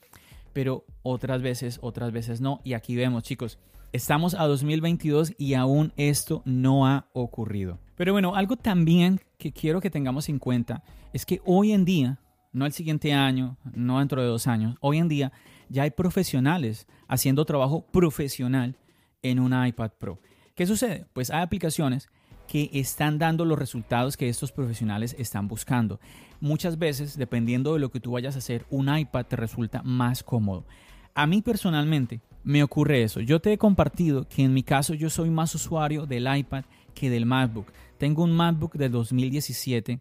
Pero 0.54 0.86
otras 1.04 1.42
veces, 1.42 1.80
otras 1.82 2.12
veces 2.12 2.42
no. 2.42 2.62
Y 2.64 2.74
aquí 2.74 2.96
vemos, 2.96 3.24
chicos, 3.24 3.60
Estamos 3.96 4.34
a 4.34 4.44
2022 4.44 5.36
y 5.38 5.54
aún 5.54 5.94
esto 5.96 6.42
no 6.44 6.86
ha 6.86 7.08
ocurrido. 7.14 7.80
Pero 7.96 8.14
bueno, 8.14 8.36
algo 8.36 8.58
también 8.58 9.20
que 9.38 9.52
quiero 9.52 9.82
que 9.82 9.90
tengamos 9.90 10.30
en 10.30 10.40
cuenta 10.40 10.84
es 11.14 11.26
que 11.26 11.42
hoy 11.46 11.72
en 11.72 11.86
día 11.86 12.20
no 12.52 12.66
el 12.66 12.72
siguiente 12.72 13.14
año, 13.14 13.58
no 13.74 14.00
dentro 14.00 14.22
de 14.22 14.28
dos 14.28 14.48
años. 14.48 14.78
Hoy 14.80 14.98
en 14.98 15.08
día 15.08 15.32
ya 15.70 15.84
hay 15.84 15.92
profesionales 15.92 16.88
haciendo 17.08 17.46
trabajo 17.46 17.86
profesional 17.88 18.78
en 19.22 19.40
una 19.40 19.68
iPad 19.68 19.92
Pro. 20.00 20.20
¿Qué 20.56 20.66
sucede? 20.66 21.06
Pues 21.14 21.32
hay 21.32 21.42
aplicaciones 21.42 22.10
que 22.48 22.70
están 22.74 23.18
dando 23.18 23.44
los 23.44 23.58
resultados 23.58 24.18
que 24.18 24.30
estos 24.30 24.52
profesionales 24.52 25.16
están 25.18 25.48
buscando. 25.48 26.00
Muchas 26.40 26.78
veces, 26.78 27.18
dependiendo 27.18 27.74
de 27.74 27.80
lo 27.80 27.92
que 27.92 28.00
tú 28.00 28.12
vayas 28.12 28.36
a 28.36 28.40
hacer, 28.40 28.66
un 28.70 28.96
iPad 28.96 29.26
te 29.26 29.36
resulta 29.36 29.82
más 29.84 30.24
cómodo. 30.24 30.66
A 31.14 31.28
mí 31.28 31.42
personalmente 31.42 32.22
me 32.44 32.62
ocurre 32.62 33.04
eso. 33.04 33.20
Yo 33.20 33.40
te 33.40 33.52
he 33.52 33.58
compartido 33.58 34.28
que 34.28 34.44
en 34.44 34.54
mi 34.54 34.64
caso 34.64 34.94
yo 34.94 35.10
soy 35.10 35.30
más 35.30 35.56
usuario 35.56 36.06
del 36.06 36.34
iPad 36.34 36.66
que 36.96 37.12
del 37.12 37.28
MacBook. 37.28 37.68
Tengo 38.00 38.24
un 38.24 38.32
MacBook 38.32 38.74
de 38.74 38.90
2017. 38.90 40.00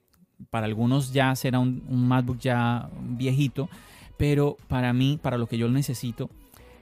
Para 0.50 0.66
algunos 0.66 1.12
ya 1.12 1.34
será 1.36 1.58
un, 1.58 1.82
MacBook 1.88 2.38
ya 2.38 2.88
viejito, 3.02 3.68
pero 4.16 4.56
para 4.68 4.92
mí, 4.92 5.18
para 5.20 5.36
lo 5.36 5.46
que 5.46 5.58
yo 5.58 5.68
necesito, 5.68 6.30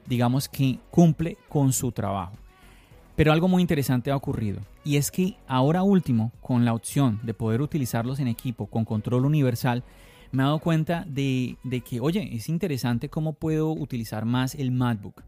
digamos 0.07 0.49
que 0.49 0.79
cumple 0.91 1.37
con 1.49 1.73
su 1.73 1.91
trabajo. 1.91 2.35
Pero 3.17 3.33
algo 3.33 3.49
muy 3.49 3.61
interesante 3.61 4.11
ha 4.11 4.17
ocurrido 4.17 4.61
y 4.85 4.97
es 4.97 5.11
que 5.11 5.37
ahora 5.47 5.83
último, 5.83 6.33
con 6.41 6.65
la 6.65 6.75
opción 6.75 7.21
de 7.23 7.35
poder 7.35 7.61
utilizarlos 7.61 8.21
en 8.21 8.29
equipo 8.29 8.67
con 8.67 8.85
control 8.85 9.27
universal, 9.27 9.85
me 10.33 10.43
he 10.43 10.47
dado 10.47 10.59
cuenta 10.61 11.05
de, 11.07 11.57
que, 11.85 12.01
oye, 12.01 12.35
es 12.35 12.49
interesante 12.49 13.11
cómo 13.11 13.35
puedo 13.35 13.71
utilizar 13.71 14.25
más 14.25 14.55
el 14.55 14.73
MacBook. 14.73 15.23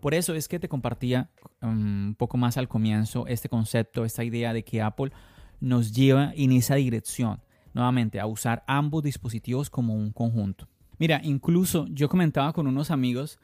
Por 0.00 0.14
eso 0.14 0.34
es 0.34 0.48
que 0.48 0.58
te 0.58 0.68
compartía 0.68 1.30
um, 1.62 2.08
un 2.08 2.14
poco 2.16 2.36
más 2.36 2.56
al 2.56 2.68
comienzo 2.68 3.26
este 3.26 3.48
concepto, 3.48 4.04
esta 4.04 4.24
idea 4.24 4.52
de 4.52 4.64
que 4.64 4.82
Apple 4.82 5.12
nos 5.60 5.92
lleva 5.92 6.32
en 6.34 6.52
esa 6.52 6.76
dirección, 6.76 7.40
nuevamente, 7.74 8.18
a 8.18 8.26
usar 8.26 8.64
ambos 8.66 9.02
dispositivos 9.02 9.68
como 9.68 9.94
un 9.94 10.12
conjunto. 10.12 10.66
Mira, 10.98 11.20
incluso 11.22 11.86
yo 11.90 12.08
comentaba 12.08 12.52
con 12.52 12.66
unos 12.66 12.90
amigos 12.90 13.38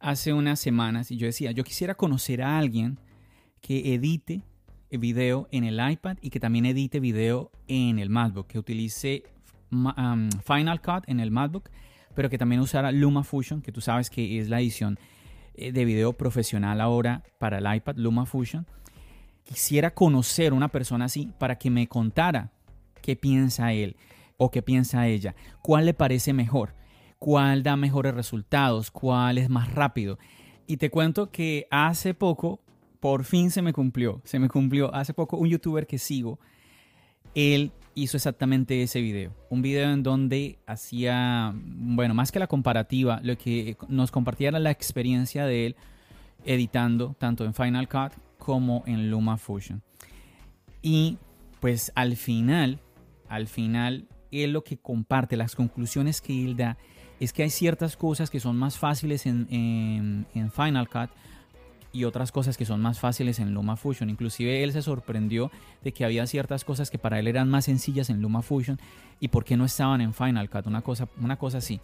hace 0.00 0.32
unas 0.32 0.60
semanas 0.60 1.10
y 1.10 1.16
yo 1.16 1.26
decía, 1.26 1.52
yo 1.52 1.64
quisiera 1.64 1.94
conocer 1.94 2.42
a 2.42 2.58
alguien 2.58 2.98
que 3.60 3.94
edite 3.94 4.42
video 4.90 5.48
en 5.50 5.64
el 5.64 5.80
iPad 5.90 6.18
y 6.20 6.30
que 6.30 6.40
también 6.40 6.66
edite 6.66 7.00
video 7.00 7.50
en 7.68 7.98
el 7.98 8.10
MacBook, 8.10 8.46
que 8.46 8.58
utilice 8.58 9.24
Final 9.70 10.82
Cut 10.82 11.04
en 11.06 11.20
el 11.20 11.30
MacBook, 11.30 11.70
pero 12.14 12.28
que 12.28 12.36
también 12.36 12.60
usara 12.60 12.92
LumaFusion, 12.92 13.62
que 13.62 13.72
tú 13.72 13.80
sabes 13.80 14.10
que 14.10 14.38
es 14.38 14.50
la 14.50 14.60
edición 14.60 14.98
de 15.54 15.84
video 15.84 16.12
profesional 16.12 16.80
ahora 16.80 17.22
para 17.38 17.58
el 17.58 17.76
iPad, 17.76 17.96
LumaFusion. 17.96 18.66
Quisiera 19.44 19.92
conocer 19.92 20.52
una 20.52 20.68
persona 20.68 21.06
así 21.06 21.32
para 21.38 21.58
que 21.58 21.70
me 21.70 21.88
contara 21.88 22.52
qué 23.00 23.16
piensa 23.16 23.72
él 23.72 23.96
o 24.36 24.50
qué 24.50 24.62
piensa 24.62 25.06
ella, 25.06 25.34
cuál 25.60 25.86
le 25.86 25.94
parece 25.94 26.32
mejor, 26.32 26.74
cuál 27.18 27.62
da 27.62 27.76
mejores 27.76 28.14
resultados, 28.14 28.90
cuál 28.90 29.38
es 29.38 29.48
más 29.48 29.72
rápido. 29.72 30.18
Y 30.66 30.76
te 30.76 30.90
cuento 30.90 31.30
que 31.30 31.66
hace 31.70 32.14
poco 32.14 32.60
por 33.00 33.24
fin 33.24 33.50
se 33.50 33.62
me 33.62 33.72
cumplió. 33.72 34.20
Se 34.24 34.38
me 34.38 34.48
cumplió 34.48 34.94
hace 34.94 35.12
poco 35.12 35.36
un 35.36 35.48
youtuber 35.48 35.88
que 35.88 35.98
sigo. 35.98 36.38
Él 37.34 37.72
hizo 37.94 38.16
exactamente 38.16 38.82
ese 38.82 39.00
video. 39.00 39.34
Un 39.50 39.62
video 39.62 39.90
en 39.90 40.02
donde 40.02 40.58
hacía, 40.66 41.52
bueno, 41.54 42.14
más 42.14 42.32
que 42.32 42.38
la 42.38 42.46
comparativa, 42.46 43.20
lo 43.22 43.36
que 43.36 43.76
nos 43.88 44.10
compartía 44.10 44.48
era 44.48 44.58
la 44.58 44.70
experiencia 44.70 45.46
de 45.46 45.66
él 45.66 45.76
editando 46.44 47.14
tanto 47.18 47.44
en 47.44 47.54
Final 47.54 47.88
Cut 47.88 48.12
como 48.38 48.82
en 48.86 49.10
LumaFusion. 49.10 49.82
Y 50.80 51.18
pues 51.60 51.92
al 51.94 52.16
final, 52.16 52.80
al 53.28 53.46
final, 53.46 54.08
él 54.30 54.52
lo 54.52 54.64
que 54.64 54.78
comparte, 54.78 55.36
las 55.36 55.54
conclusiones 55.54 56.20
que 56.20 56.44
él 56.44 56.56
da, 56.56 56.76
es 57.20 57.32
que 57.32 57.44
hay 57.44 57.50
ciertas 57.50 57.96
cosas 57.96 58.30
que 58.30 58.40
son 58.40 58.56
más 58.56 58.78
fáciles 58.78 59.26
en, 59.26 60.26
en 60.34 60.50
Final 60.50 60.88
Cut 60.88 61.10
y 61.92 62.04
otras 62.04 62.32
cosas 62.32 62.56
que 62.56 62.64
son 62.64 62.80
más 62.80 62.98
fáciles 62.98 63.38
en 63.38 63.52
LumaFusion. 63.52 64.10
Inclusive 64.10 64.62
él 64.62 64.72
se 64.72 64.82
sorprendió 64.82 65.50
de 65.82 65.92
que 65.92 66.04
había 66.04 66.26
ciertas 66.26 66.64
cosas 66.64 66.90
que 66.90 66.98
para 66.98 67.18
él 67.18 67.26
eran 67.26 67.48
más 67.48 67.66
sencillas 67.66 68.10
en 68.10 68.22
LumaFusion 68.22 68.78
y 69.20 69.28
por 69.28 69.44
qué 69.44 69.56
no 69.56 69.64
estaban 69.64 70.00
en 70.00 70.14
Final 70.14 70.48
Cut, 70.48 70.66
una 70.66 70.82
cosa, 70.82 71.08
una 71.20 71.36
cosa 71.38 71.58
así. 71.58 71.80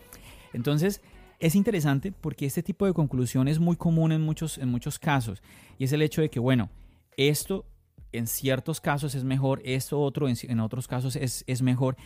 Entonces, 0.53 1.03
es 1.41 1.55
interesante 1.55 2.13
porque 2.13 2.47
este 2.47 2.63
tipo 2.63 2.87
de 2.87 2.93
conclusión 2.93 3.49
es 3.49 3.59
muy 3.59 3.77
común 3.77 4.13
en 4.13 4.23
muchos, 4.23 4.59
en 4.59 4.71
muchos 4.71 4.99
casos 4.99 5.43
y 5.79 5.85
es 5.85 5.93
el 5.93 6.03
hecho 6.03 6.21
de 6.21 6.31
que, 6.31 6.41
bueno, 6.41 6.71
esto 7.17 7.65
en 8.13 8.27
ciertos 8.27 8.81
casos 8.81 9.15
es 9.15 9.25
mejor, 9.25 9.61
esto 9.65 10.01
otro 10.01 10.29
en, 10.29 10.37
en 10.43 10.61
otros 10.61 10.89
casos 10.89 11.15
es, 11.17 11.45
es 11.47 11.63
mejor 11.63 11.97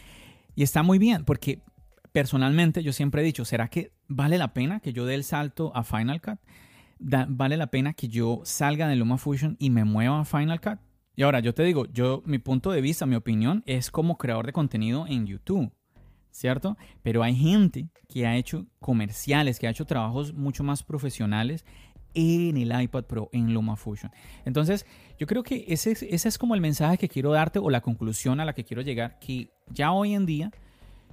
y 0.54 0.64
está 0.64 0.82
muy 0.82 0.98
bien 0.98 1.24
porque 1.24 1.60
personalmente 2.12 2.82
yo 2.82 2.92
siempre 2.92 3.22
he 3.22 3.24
dicho, 3.24 3.44
¿será 3.44 3.68
que 3.68 3.92
vale 4.08 4.36
la 4.36 4.52
pena 4.52 4.80
que 4.80 4.92
yo 4.92 5.06
dé 5.06 5.14
el 5.14 5.24
salto 5.24 5.72
a 5.74 5.84
Final 5.84 6.20
Cut? 6.20 6.38
Vale 7.02 7.56
la 7.56 7.66
pena 7.68 7.92
que 7.92 8.08
yo 8.08 8.40
salga 8.44 8.88
de 8.88 8.96
LumaFusion 8.96 9.56
y 9.58 9.70
me 9.70 9.84
mueva 9.84 10.20
a 10.20 10.24
Final 10.24 10.60
Cut. 10.60 10.78
Y 11.14 11.22
ahora 11.22 11.40
yo 11.40 11.54
te 11.54 11.62
digo, 11.62 11.86
yo 11.92 12.22
mi 12.24 12.38
punto 12.38 12.70
de 12.70 12.80
vista, 12.80 13.06
mi 13.06 13.16
opinión 13.16 13.62
es 13.66 13.90
como 13.90 14.16
creador 14.16 14.46
de 14.46 14.52
contenido 14.52 15.06
en 15.06 15.26
YouTube, 15.26 15.70
¿cierto? 16.30 16.76
Pero 17.02 17.22
hay 17.22 17.34
gente 17.34 17.90
que 18.08 18.26
ha 18.26 18.36
hecho 18.36 18.66
comerciales, 18.80 19.58
que 19.58 19.66
ha 19.66 19.70
hecho 19.70 19.84
trabajos 19.84 20.32
mucho 20.32 20.64
más 20.64 20.82
profesionales 20.82 21.66
en 22.14 22.56
el 22.56 22.80
iPad 22.82 23.04
Pro 23.04 23.28
en 23.32 23.52
LumaFusion. 23.52 24.10
Entonces, 24.44 24.86
yo 25.18 25.26
creo 25.26 25.42
que 25.42 25.64
ese, 25.68 25.92
ese 25.92 26.28
es 26.28 26.38
como 26.38 26.54
el 26.54 26.60
mensaje 26.60 26.98
que 26.98 27.08
quiero 27.08 27.32
darte 27.32 27.58
o 27.58 27.70
la 27.70 27.80
conclusión 27.80 28.40
a 28.40 28.44
la 28.44 28.54
que 28.54 28.64
quiero 28.64 28.82
llegar, 28.82 29.18
que 29.18 29.50
ya 29.68 29.92
hoy 29.92 30.14
en 30.14 30.26
día, 30.26 30.50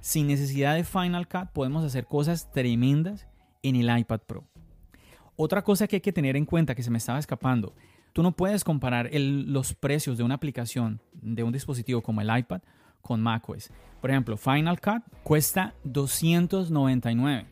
sin 0.00 0.26
necesidad 0.26 0.74
de 0.74 0.84
Final 0.84 1.28
Cut, 1.28 1.50
podemos 1.52 1.84
hacer 1.84 2.06
cosas 2.06 2.50
tremendas 2.52 3.26
en 3.62 3.76
el 3.76 3.98
iPad 3.98 4.20
Pro. 4.26 4.49
Otra 5.42 5.62
cosa 5.62 5.88
que 5.88 5.96
hay 5.96 6.00
que 6.02 6.12
tener 6.12 6.36
en 6.36 6.44
cuenta 6.44 6.74
que 6.74 6.82
se 6.82 6.90
me 6.90 6.98
estaba 6.98 7.18
escapando, 7.18 7.72
tú 8.12 8.22
no 8.22 8.32
puedes 8.32 8.62
comparar 8.62 9.08
los 9.10 9.72
precios 9.72 10.18
de 10.18 10.22
una 10.22 10.34
aplicación 10.34 11.00
de 11.14 11.42
un 11.42 11.50
dispositivo 11.50 12.02
como 12.02 12.20
el 12.20 12.28
iPad 12.40 12.60
con 13.00 13.22
macOS. 13.22 13.70
Por 14.02 14.10
ejemplo, 14.10 14.36
Final 14.36 14.78
Cut 14.82 15.02
cuesta 15.22 15.72
299. 15.84 17.46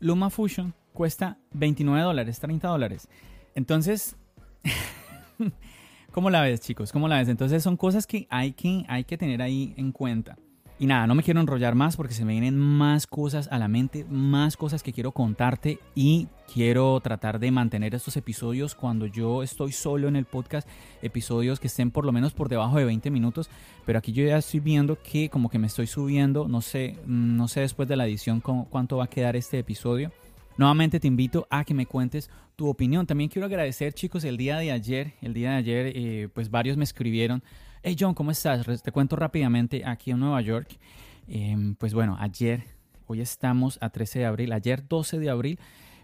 LumaFusion 0.00 0.74
cuesta 0.92 1.38
29 1.52 2.02
dólares, 2.02 2.40
30 2.40 2.66
dólares. 2.66 3.08
Entonces, 3.54 4.16
¿cómo 6.10 6.28
la 6.28 6.42
ves, 6.42 6.60
chicos? 6.60 6.90
¿Cómo 6.90 7.06
la 7.06 7.18
ves? 7.18 7.28
Entonces 7.28 7.62
son 7.62 7.76
cosas 7.76 8.08
que 8.08 8.26
hay 8.30 8.50
que, 8.50 8.84
hay 8.88 9.04
que 9.04 9.16
tener 9.16 9.42
ahí 9.42 9.74
en 9.76 9.92
cuenta. 9.92 10.38
Y 10.82 10.86
nada, 10.86 11.06
no 11.06 11.14
me 11.14 11.22
quiero 11.22 11.38
enrollar 11.38 11.76
más 11.76 11.96
porque 11.96 12.12
se 12.12 12.24
me 12.24 12.32
vienen 12.32 12.58
más 12.58 13.06
cosas 13.06 13.46
a 13.52 13.58
la 13.60 13.68
mente, 13.68 14.04
más 14.10 14.56
cosas 14.56 14.82
que 14.82 14.92
quiero 14.92 15.12
contarte 15.12 15.78
y 15.94 16.26
quiero 16.52 16.98
tratar 16.98 17.38
de 17.38 17.52
mantener 17.52 17.94
estos 17.94 18.16
episodios 18.16 18.74
cuando 18.74 19.06
yo 19.06 19.44
estoy 19.44 19.70
solo 19.70 20.08
en 20.08 20.16
el 20.16 20.24
podcast, 20.24 20.68
episodios 21.00 21.60
que 21.60 21.68
estén 21.68 21.92
por 21.92 22.04
lo 22.04 22.10
menos 22.10 22.32
por 22.32 22.48
debajo 22.48 22.78
de 22.78 22.84
20 22.84 23.12
minutos, 23.12 23.48
pero 23.86 24.00
aquí 24.00 24.10
yo 24.10 24.24
ya 24.24 24.38
estoy 24.38 24.58
viendo 24.58 25.00
que 25.00 25.28
como 25.28 25.50
que 25.50 25.60
me 25.60 25.68
estoy 25.68 25.86
subiendo, 25.86 26.48
no 26.48 26.60
sé, 26.60 26.98
no 27.06 27.46
sé 27.46 27.60
después 27.60 27.88
de 27.88 27.94
la 27.94 28.08
edición 28.08 28.40
cuánto 28.40 28.96
va 28.96 29.04
a 29.04 29.08
quedar 29.08 29.36
este 29.36 29.60
episodio. 29.60 30.10
Nuevamente 30.58 30.98
te 30.98 31.06
invito 31.06 31.46
a 31.48 31.62
que 31.62 31.74
me 31.74 31.86
cuentes 31.86 32.28
tu 32.56 32.66
opinión. 32.66 33.06
También 33.06 33.30
quiero 33.30 33.46
agradecer 33.46 33.92
chicos 33.92 34.24
el 34.24 34.36
día 34.36 34.58
de 34.58 34.72
ayer, 34.72 35.14
el 35.22 35.32
día 35.32 35.52
de 35.52 35.56
ayer 35.58 35.92
eh, 35.94 36.28
pues 36.34 36.50
varios 36.50 36.76
me 36.76 36.82
escribieron 36.82 37.40
Hey 37.84 37.96
John, 37.98 38.14
¿cómo 38.14 38.30
estás? 38.30 38.64
Te 38.80 38.92
cuento 38.92 39.16
rápidamente 39.16 39.84
aquí 39.84 40.12
en 40.12 40.20
Nueva 40.20 40.40
York. 40.40 40.78
Em, 41.26 41.74
pues 41.74 41.92
bueno, 41.92 42.16
ayer, 42.20 42.62
hoy 43.08 43.20
estamos 43.20 43.76
a 43.80 43.90
13 43.90 44.20
de 44.20 44.26
abril, 44.26 44.52
ayer 44.52 44.86
12 44.86 45.18
de 45.18 45.28
abril, 45.28 45.58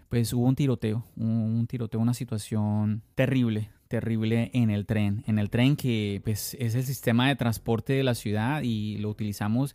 pues 0.09 0.33
hubo 0.33 0.45
un 0.45 0.55
tiroteo, 0.55 1.05
un, 1.15 1.65
tiroteo, 1.67 2.01
una 2.01 2.13
situación 2.13 3.01
terrible, 3.15 3.69
terrible 3.87 4.51
en 4.53 4.71
el 4.71 4.85
tren. 4.85 5.23
En 5.25 5.39
el 5.39 5.49
tren 5.49 5.77
que 5.77 6.19
pues, 6.25 6.57
es 6.59 6.75
el 6.75 6.83
sistema 6.83 7.29
de 7.29 7.37
transporte 7.37 7.93
de 7.93 8.03
la 8.03 8.13
ciudad 8.13 8.61
y 8.61 8.97
lo 8.97 9.09
utilizamos 9.09 9.73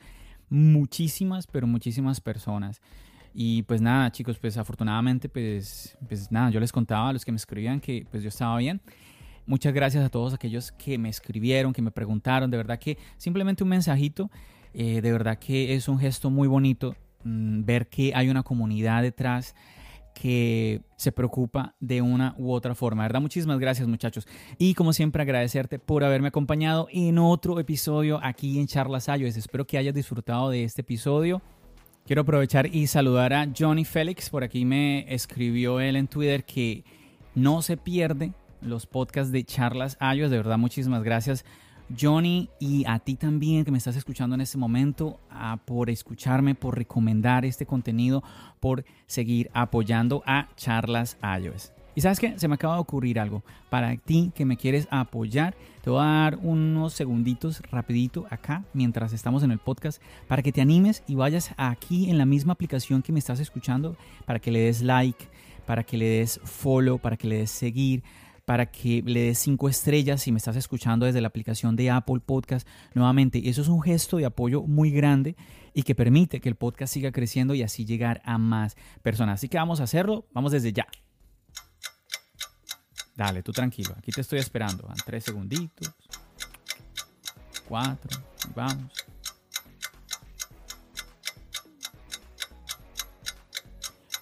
muchísimas, 0.50 1.46
pero 1.46 1.66
muchísimas 1.66 2.20
personas. 2.20 2.82
Y 3.32 3.62
pues 3.62 3.80
nada, 3.80 4.12
chicos, 4.12 4.38
pues 4.38 4.58
afortunadamente, 4.58 5.30
pues, 5.30 5.96
pues 6.06 6.30
nada, 6.30 6.50
yo 6.50 6.60
les 6.60 6.70
contaba 6.70 7.08
a 7.08 7.12
los 7.14 7.24
que 7.24 7.32
me 7.32 7.36
escribían 7.36 7.80
que 7.80 8.06
pues 8.10 8.22
yo 8.22 8.28
estaba 8.28 8.58
bien. 8.58 8.82
Muchas 9.46 9.74
gracias 9.74 10.04
a 10.04 10.08
todos 10.08 10.32
aquellos 10.32 10.72
que 10.72 10.96
me 10.96 11.10
escribieron, 11.10 11.72
que 11.72 11.82
me 11.82 11.90
preguntaron. 11.90 12.50
De 12.50 12.56
verdad 12.56 12.78
que 12.78 12.96
simplemente 13.18 13.62
un 13.62 13.70
mensajito, 13.70 14.30
eh, 14.72 15.02
de 15.02 15.12
verdad 15.12 15.38
que 15.38 15.74
es 15.74 15.88
un 15.88 15.98
gesto 15.98 16.30
muy 16.30 16.48
bonito 16.48 16.96
mm, 17.24 17.64
ver 17.64 17.88
que 17.88 18.12
hay 18.14 18.30
una 18.30 18.42
comunidad 18.42 19.02
detrás 19.02 19.54
que 20.14 20.80
se 20.96 21.12
preocupa 21.12 21.74
de 21.80 22.00
una 22.00 22.34
u 22.38 22.52
otra 22.52 22.74
forma. 22.74 23.02
¿Verdad? 23.02 23.20
Muchísimas 23.20 23.58
gracias 23.58 23.86
muchachos. 23.86 24.26
Y 24.58 24.74
como 24.74 24.92
siempre 24.94 25.22
agradecerte 25.22 25.78
por 25.78 26.04
haberme 26.04 26.28
acompañado 26.28 26.88
en 26.90 27.18
otro 27.18 27.60
episodio 27.60 28.20
aquí 28.22 28.58
en 28.58 28.66
Charlas 28.66 29.08
Ayos. 29.08 29.36
Espero 29.36 29.66
que 29.66 29.76
hayas 29.76 29.94
disfrutado 29.94 30.48
de 30.50 30.64
este 30.64 30.80
episodio. 30.80 31.42
Quiero 32.06 32.22
aprovechar 32.22 32.66
y 32.66 32.86
saludar 32.86 33.32
a 33.34 33.48
Johnny 33.56 33.84
Félix. 33.84 34.30
Por 34.30 34.44
aquí 34.44 34.64
me 34.64 35.12
escribió 35.12 35.80
él 35.80 35.96
en 35.96 36.06
Twitter 36.06 36.44
que 36.44 36.84
no 37.34 37.60
se 37.60 37.76
pierde 37.76 38.32
los 38.64 38.86
podcasts 38.86 39.32
de 39.32 39.44
charlas 39.44 39.96
iOS. 40.00 40.30
De 40.30 40.36
verdad, 40.36 40.58
muchísimas 40.58 41.02
gracias 41.02 41.44
Johnny, 41.98 42.48
y 42.58 42.84
a 42.86 42.98
ti 42.98 43.16
también 43.16 43.64
que 43.64 43.70
me 43.70 43.78
estás 43.78 43.96
escuchando 43.96 44.34
en 44.34 44.40
este 44.40 44.58
momento, 44.58 45.20
por 45.64 45.90
escucharme, 45.90 46.54
por 46.54 46.76
recomendar 46.76 47.44
este 47.44 47.66
contenido, 47.66 48.22
por 48.60 48.84
seguir 49.06 49.50
apoyando 49.52 50.22
a 50.26 50.48
Charlas 50.56 51.18
iOS. 51.22 51.72
Y 51.96 52.00
sabes 52.00 52.18
qué, 52.18 52.36
se 52.38 52.48
me 52.48 52.54
acaba 52.54 52.74
de 52.74 52.80
ocurrir 52.80 53.20
algo. 53.20 53.44
Para 53.70 53.96
ti 53.96 54.32
que 54.34 54.44
me 54.44 54.56
quieres 54.56 54.88
apoyar, 54.90 55.54
te 55.80 55.90
voy 55.90 56.02
a 56.02 56.06
dar 56.06 56.38
unos 56.42 56.92
segunditos 56.92 57.62
rapidito 57.70 58.26
acá 58.30 58.64
mientras 58.72 59.12
estamos 59.12 59.44
en 59.44 59.52
el 59.52 59.58
podcast 59.58 60.02
para 60.26 60.42
que 60.42 60.50
te 60.50 60.60
animes 60.60 61.04
y 61.06 61.14
vayas 61.14 61.54
aquí 61.56 62.10
en 62.10 62.18
la 62.18 62.26
misma 62.26 62.54
aplicación 62.54 63.00
que 63.00 63.12
me 63.12 63.20
estás 63.20 63.38
escuchando 63.38 63.96
para 64.26 64.40
que 64.40 64.50
le 64.50 64.60
des 64.60 64.82
like, 64.82 65.28
para 65.66 65.84
que 65.84 65.96
le 65.96 66.06
des 66.06 66.40
follow, 66.42 66.98
para 66.98 67.16
que 67.16 67.28
le 67.28 67.38
des 67.38 67.50
seguir, 67.50 68.02
para 68.44 68.66
que 68.66 69.02
le 69.04 69.20
des 69.20 69.38
cinco 69.38 69.68
estrellas 69.68 70.22
si 70.22 70.32
me 70.32 70.38
estás 70.38 70.56
escuchando 70.56 71.06
desde 71.06 71.20
la 71.20 71.28
aplicación 71.28 71.76
de 71.76 71.90
Apple 71.90 72.20
Podcast. 72.24 72.66
Nuevamente, 72.94 73.48
eso 73.48 73.62
es 73.62 73.68
un 73.68 73.82
gesto 73.82 74.18
de 74.18 74.26
apoyo 74.26 74.62
muy 74.62 74.90
grande 74.90 75.36
y 75.72 75.82
que 75.82 75.94
permite 75.94 76.40
que 76.40 76.48
el 76.48 76.54
podcast 76.54 76.92
siga 76.92 77.12
creciendo 77.12 77.54
y 77.54 77.62
así 77.62 77.84
llegar 77.84 78.20
a 78.24 78.38
más 78.38 78.76
personas. 79.02 79.40
Así 79.40 79.48
que 79.48 79.58
vamos 79.58 79.80
a 79.80 79.84
hacerlo, 79.84 80.26
vamos 80.32 80.52
desde 80.52 80.72
ya. 80.72 80.86
Dale, 83.16 83.42
tú 83.42 83.52
tranquilo, 83.52 83.94
aquí 83.96 84.10
te 84.10 84.20
estoy 84.20 84.40
esperando. 84.40 84.86
Van 84.86 84.96
tres 85.04 85.24
segunditos, 85.24 85.92
cuatro, 87.68 88.20
vamos. 88.54 89.03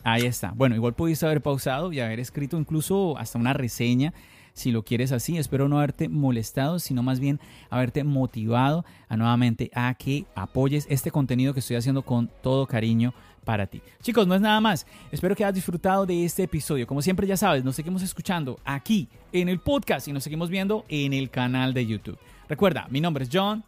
Ahí 0.05 0.27
está. 0.27 0.53
Bueno, 0.55 0.75
igual 0.75 0.95
pudiste 0.95 1.27
haber 1.27 1.43
pausado 1.43 1.93
y 1.93 2.01
haber 2.01 2.21
escrito 2.21 2.59
incluso 2.59 3.17
hasta 3.19 3.39
una 3.39 3.53
reseña 3.53 4.13
si 4.53 4.71
lo 4.71 4.85
quieres 4.85 5.13
así. 5.13 5.39
Espero 5.39 5.69
no 5.69 5.79
haberte 5.79 6.09
molestado, 6.09 6.79
sino 6.79 7.03
más 7.03 7.21
bien 7.21 7.41
haberte 7.71 8.05
motivado 8.05 8.85
a 9.09 9.17
nuevamente 9.17 9.71
a 9.75 9.95
que 9.95 10.25
apoyes 10.35 10.87
este 10.91 11.11
contenido 11.11 11.55
que 11.55 11.61
estoy 11.61 11.77
haciendo 11.77 12.03
con 12.03 12.31
todo 12.43 12.67
cariño 12.67 13.15
para 13.45 13.67
ti. 13.67 13.83
Chicos, 14.03 14.27
no 14.27 14.35
es 14.35 14.41
nada 14.41 14.61
más. 14.61 14.87
Espero 15.11 15.35
que 15.35 15.45
hayas 15.45 15.55
disfrutado 15.55 16.07
de 16.07 16.25
este 16.25 16.45
episodio. 16.45 16.87
Como 16.87 17.03
siempre 17.03 17.27
ya 17.27 17.37
sabes, 17.37 17.65
nos 17.65 17.77
seguimos 17.77 18.03
escuchando 18.03 18.59
aquí 18.65 19.09
en 19.33 19.49
el 19.49 19.59
podcast 19.59 20.07
y 20.09 20.13
nos 20.13 20.25
seguimos 20.25 20.51
viendo 20.51 20.85
en 20.89 21.13
el 21.13 21.31
canal 21.31 21.75
de 21.75 21.87
YouTube. 21.87 22.19
Recuerda, 22.49 22.87
mi 22.91 23.01
nombre 23.01 23.25
es 23.25 23.31
John. 23.33 23.65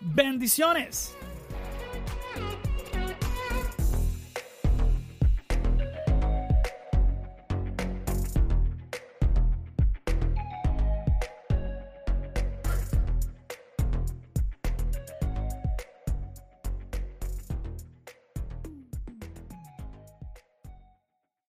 Bendiciones. 0.00 1.16